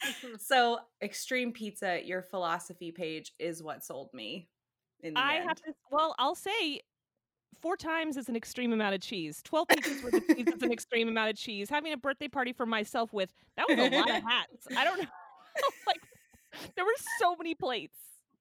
[0.40, 4.50] So extreme pizza your philosophy page is what sold me
[5.02, 5.48] in the I end.
[5.48, 6.82] have to well, I'll say
[7.66, 9.42] four times is an extreme amount of cheese.
[9.44, 11.68] Twelve pizzas worth of cheese is an extreme amount of cheese.
[11.68, 14.68] Having a birthday party for myself with that was a lot of hats.
[14.78, 15.08] I don't know.
[15.88, 16.00] like
[16.76, 17.98] there were so many plates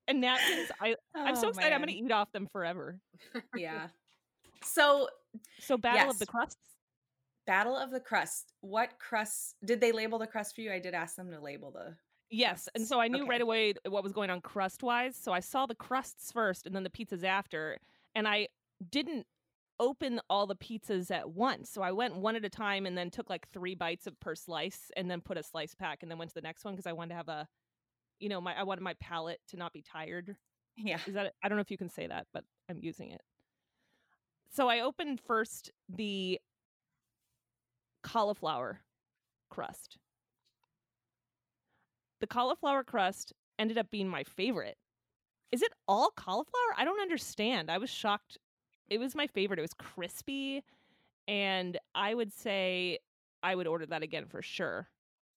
[0.06, 0.68] and napkins.
[0.78, 1.72] I I'm so Oh, excited.
[1.72, 2.98] I'm gonna eat off them forever.
[3.56, 3.88] yeah
[4.62, 5.08] so
[5.58, 6.58] So battle of the crusts.
[7.46, 10.92] battle of the crust what crust did they label the crust for you i did
[10.94, 11.96] ask them to label the
[12.30, 15.14] Yes, and so I knew right away what was going on crust wise.
[15.14, 17.78] So I saw the crusts first, and then the pizzas after,
[18.14, 18.48] and I
[18.90, 19.26] didn't
[19.80, 21.70] open all the pizzas at once.
[21.70, 24.34] So I went one at a time and then took like three bites of per
[24.34, 26.86] slice and then put a slice pack and then went to the next one because
[26.86, 27.48] I wanted to have a
[28.20, 30.36] you know, my I wanted my palate to not be tired.
[30.76, 30.98] Yeah.
[31.06, 33.20] Is that I don't know if you can say that, but I'm using it.
[34.50, 36.40] So I opened first the
[38.02, 38.80] cauliflower
[39.50, 39.98] crust.
[42.20, 44.76] The cauliflower crust ended up being my favorite.
[45.52, 46.74] Is it all cauliflower?
[46.76, 47.70] I don't understand.
[47.70, 48.38] I was shocked.
[48.88, 49.58] It was my favorite.
[49.58, 50.62] It was crispy
[51.26, 52.98] and I would say
[53.42, 54.88] I would order that again for sure.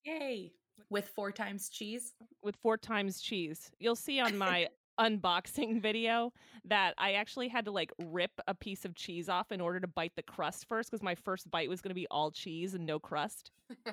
[0.06, 0.54] Yay.
[0.90, 2.14] With four times cheese.
[2.42, 3.72] with four times cheese.
[3.80, 4.68] You'll see on my
[5.00, 6.34] unboxing video
[6.66, 9.88] that I actually had to like rip a piece of cheese off in order to
[9.88, 12.86] bite the crust first because my first bite was going to be all cheese and
[12.86, 13.52] no crust,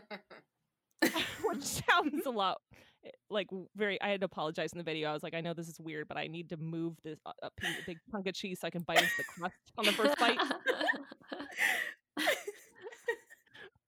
[1.44, 2.60] which sounds a lot
[3.30, 4.00] like very.
[4.00, 5.10] I had to apologize in the video.
[5.10, 7.32] I was like, I know this is weird, but I need to move this a,
[7.46, 7.50] a
[7.86, 10.38] big chunk of cheese so I can bite into the crust on the first bite.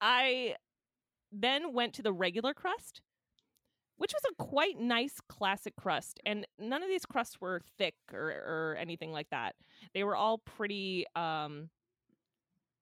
[0.01, 0.55] I
[1.33, 3.01] then went to the regular crust,
[3.97, 6.21] which was a quite nice classic crust.
[6.27, 9.55] And none of these crusts were thick or, or anything like that.
[9.95, 11.71] They were all pretty um,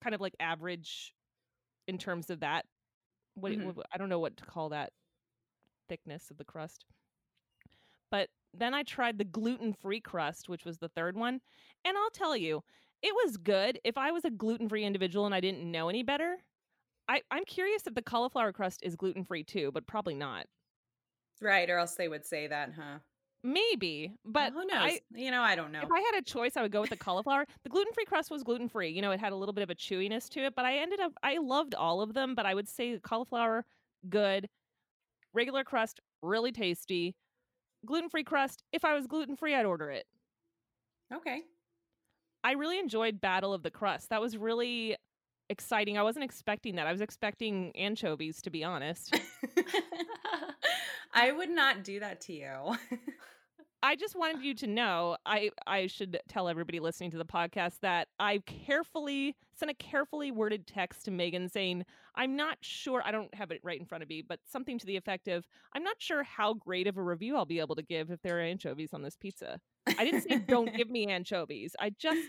[0.02, 1.14] kind of like average
[1.86, 2.66] in terms of that.
[3.34, 3.74] What, Mhm.
[3.74, 4.92] what- I don't know what to call that
[5.88, 6.84] thickness of the crust.
[8.10, 11.40] But then I tried the gluten free crust, which was the third one.
[11.84, 12.62] And I'll tell you,
[13.02, 13.80] it was good.
[13.84, 16.38] If I was a gluten free individual and I didn't know any better,
[17.08, 20.46] I, I'm curious if the cauliflower crust is gluten free too, but probably not.
[21.42, 22.98] Right, or else they would say that, huh?
[23.42, 24.70] Maybe, but who knows?
[24.72, 25.82] I, you know, I don't know.
[25.82, 27.44] if I had a choice, I would go with the cauliflower.
[27.62, 28.88] The gluten free crust was gluten free.
[28.88, 31.00] You know, it had a little bit of a chewiness to it, but I ended
[31.00, 33.66] up, I loved all of them, but I would say cauliflower,
[34.08, 34.48] good.
[35.34, 37.14] Regular crust, really tasty.
[37.84, 40.06] Gluten free crust, if I was gluten free, I'd order it.
[41.12, 41.42] okay.
[42.42, 44.10] I really enjoyed Battle of the Crust.
[44.10, 44.96] That was really
[45.48, 45.96] exciting.
[45.96, 46.86] I wasn't expecting that.
[46.86, 49.18] I was expecting anchovies, to be honest.
[51.14, 52.76] I would not do that to you.
[53.84, 57.80] I just wanted you to know I I should tell everybody listening to the podcast
[57.82, 63.10] that I carefully sent a carefully worded text to Megan saying I'm not sure I
[63.10, 65.84] don't have it right in front of me but something to the effect of I'm
[65.84, 68.42] not sure how great of a review I'll be able to give if there are
[68.42, 69.60] anchovies on this pizza.
[69.86, 71.76] I didn't say don't give me anchovies.
[71.78, 72.26] I just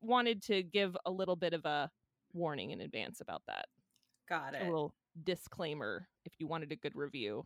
[0.00, 1.90] wanted to give a little bit of a
[2.32, 3.66] warning in advance about that.
[4.26, 4.62] Got it.
[4.62, 7.44] A little disclaimer if you wanted a good review.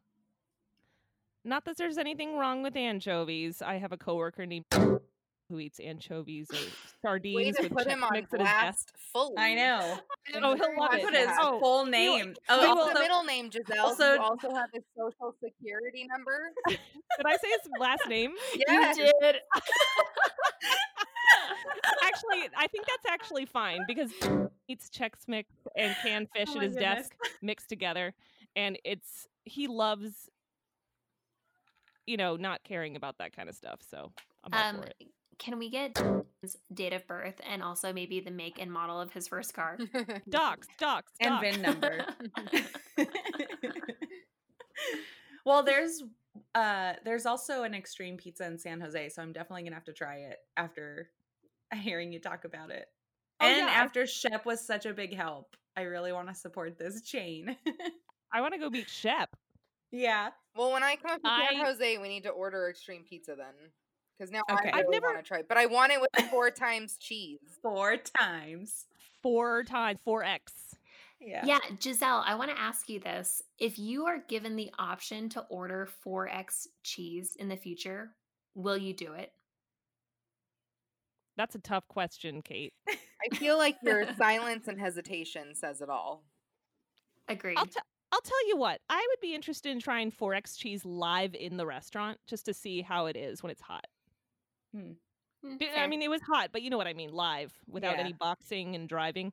[1.47, 3.63] Not that there's anything wrong with anchovies.
[3.63, 4.65] I have a coworker named
[5.49, 6.71] who eats anchovies or Way
[7.03, 8.63] sardines to with put Chex him on Mix at his desk.
[8.63, 9.35] blast fully.
[9.39, 9.99] I know.
[10.43, 11.05] Oh, he'll love I it.
[11.05, 12.35] put his Oh, full name.
[12.49, 13.87] Oh, What's also, the middle name, Giselle?
[13.87, 16.51] also- you also have his social security number.
[16.67, 16.79] Did
[17.25, 18.33] I say his last name?
[18.69, 18.99] Yes.
[18.99, 19.37] You did.
[22.03, 24.29] actually, I think that's actually fine because he
[24.69, 26.97] eats Chex Mix and canned oh fish Oh at his goodness.
[27.09, 28.15] desk mixed together,
[28.57, 30.29] and it's he loves,
[32.07, 33.81] you know, not caring about that kind of stuff.
[33.89, 34.13] So
[34.45, 34.97] I'm all Um, for it.
[35.39, 36.01] can we get
[36.43, 39.79] his date of birth and also maybe the make and model of his first car?
[40.29, 41.57] Docs, docs, and docs.
[41.57, 42.07] VIN number.
[45.45, 46.03] well, there's
[46.55, 49.93] uh there's also an extreme pizza in San Jose, so I'm definitely gonna have to
[49.93, 51.11] try it after
[51.75, 52.87] hearing you talk about it.
[53.41, 56.79] Oh, and yeah, after Shep was such a big help, I really want to support
[56.79, 57.57] this chain.
[58.33, 59.31] I want to go meet Shep.
[59.97, 60.31] Yeah.
[60.57, 63.55] well, when I come up to San Jose, we need to order extreme pizza then.
[64.19, 64.71] Because now Okay.
[64.73, 65.43] I I've never- want to try.
[65.47, 67.41] But I want it with four times cheese.
[67.63, 68.87] Four times.
[69.23, 70.53] four times, four X.
[71.21, 71.45] Yeah.
[71.47, 73.43] Yeah, Giselle, I want to ask you this.
[73.59, 78.11] If you are given the option to order 4X cheese in the future,
[78.55, 79.33] will you do it?
[81.37, 82.73] That's a tough question, Kate.
[82.89, 86.23] I feel like your silence and hesitation says it all.
[87.29, 87.57] Agreed.
[87.59, 87.81] I'll, t-
[88.13, 88.81] I'll tell you what.
[88.89, 92.83] I would be interested in trying 4X cheese live in the restaurant just to see
[92.83, 93.87] how it is when it's hot.
[94.75, 94.97] Mm,
[95.59, 95.89] D- I fair.
[95.89, 98.03] mean, it was hot, but you know what I mean, live without Yeah.
[98.05, 99.33] any boxing and driving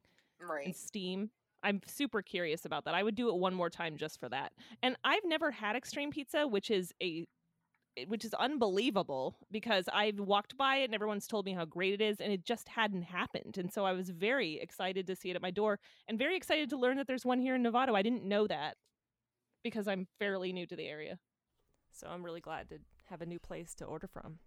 [0.65, 1.31] and steam.
[1.61, 2.93] I'm super curious about that.
[2.93, 4.51] I would do it one more time just for that.
[4.81, 7.29] And I've never had extreme pizza, which is a it-
[7.97, 11.93] Eh, which is unbelievable because I've walked by it and everyone's told me how great
[11.93, 13.57] it is and it just hadn't happened.
[13.57, 16.69] And so I was very excited to see it at my door and very excited
[16.71, 17.95] to learn that there's one here in Novato.
[17.95, 18.77] I didn't know that
[19.63, 21.19] because I'm fairly new to the area.
[21.91, 22.79] So I'm really glad to
[23.09, 24.39] have a new place to order from.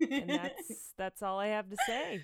[0.00, 2.22] And that's that's all I have to say.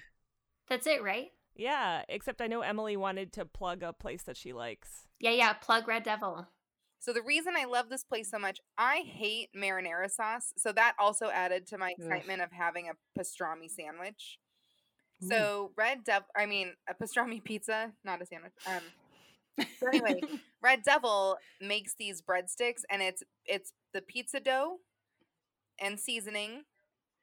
[0.68, 1.30] That's it, right?
[1.54, 5.06] Yeah, except I know Emily wanted to plug a place that she likes.
[5.20, 5.52] Yeah, yeah.
[5.54, 6.46] Plug Red Devil.
[6.98, 10.52] So the reason I love this place so much, I hate marinara sauce.
[10.56, 11.94] So that also added to my Ugh.
[11.98, 14.38] excitement of having a pastrami sandwich.
[15.22, 15.28] Ooh.
[15.28, 18.52] So Red Devil, I mean a pastrami pizza, not a sandwich.
[18.66, 20.20] Um, so anyway,
[20.62, 24.78] Red Devil makes these breadsticks, and it's it's the pizza dough
[25.80, 26.64] and seasoning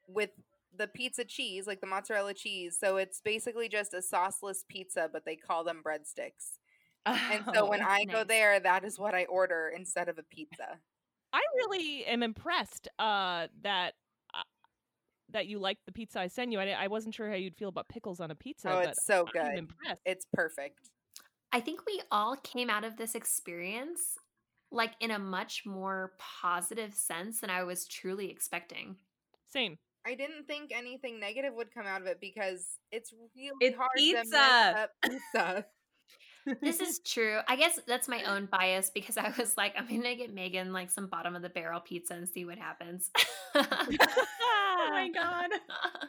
[0.08, 0.30] with
[0.76, 2.76] the pizza cheese, like the mozzarella cheese.
[2.80, 6.58] So it's basically just a sauceless pizza, but they call them breadsticks.
[7.06, 7.86] And so when Oh.
[7.88, 10.78] I go there, that is what I order instead of a pizza.
[11.32, 13.94] I really am impressed uh, that
[14.32, 14.42] uh,
[15.30, 16.60] that you liked the pizza I sent you.
[16.60, 18.70] I, I wasn't sure how you'd feel about pickles on a pizza.
[18.70, 19.58] oh, but it's so I'm good.
[19.58, 20.00] impressed.
[20.04, 20.90] It's perfect.
[21.52, 24.16] I think we all came out of this experience
[24.72, 28.96] like in a much more positive sense than I was truly expecting.
[29.48, 29.78] Same.
[30.06, 33.90] I didn't think anything negative would come out of it because it's really It's hard
[33.96, 34.30] to pizza.
[34.36, 35.66] mess up pizza.
[36.60, 37.38] This is true.
[37.48, 40.90] I guess that's my own bias because I was like, I'm gonna get Megan like
[40.90, 43.10] some bottom of the barrel pizza and see what happens.
[43.54, 45.50] oh my god.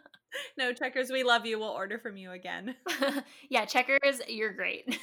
[0.57, 1.57] No, checkers, we love you.
[1.57, 2.75] We'll order from you again.
[3.49, 4.99] yeah, checkers, you're great.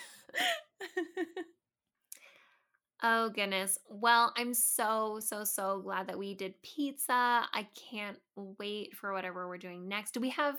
[3.03, 3.79] Oh goodness.
[3.89, 7.13] Well, I'm so so so glad that we did pizza.
[7.13, 10.13] I can't wait for whatever we're doing next.
[10.13, 10.57] Do we have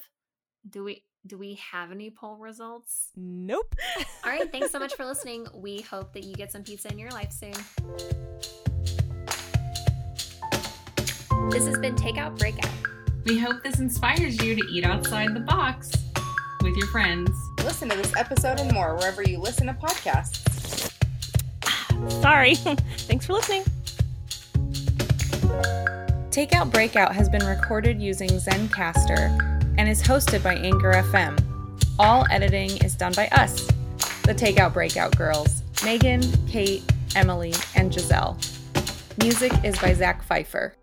[0.70, 3.10] do we do we have any poll results?
[3.16, 3.76] Nope.
[4.26, 5.48] All right, thanks so much for listening.
[5.54, 7.54] We hope that you get some pizza in your life soon.
[11.50, 12.72] This has been Takeout Breakout.
[13.26, 15.92] We hope this inspires you to eat outside the box
[16.62, 17.30] with your friends.
[17.64, 20.94] Listen to this episode and more wherever you listen to podcasts.
[21.66, 22.56] Ah, sorry.
[22.56, 23.64] Thanks for listening.
[26.32, 29.53] Takeout Breakout has been recorded using Zencastr
[29.84, 31.38] and is hosted by Anchor FM.
[32.00, 33.68] All editing is done by us,
[34.24, 38.38] the Takeout Breakout girls Megan, Kate, Emily, and Giselle.
[39.22, 40.74] Music is by Zach Pfeiffer.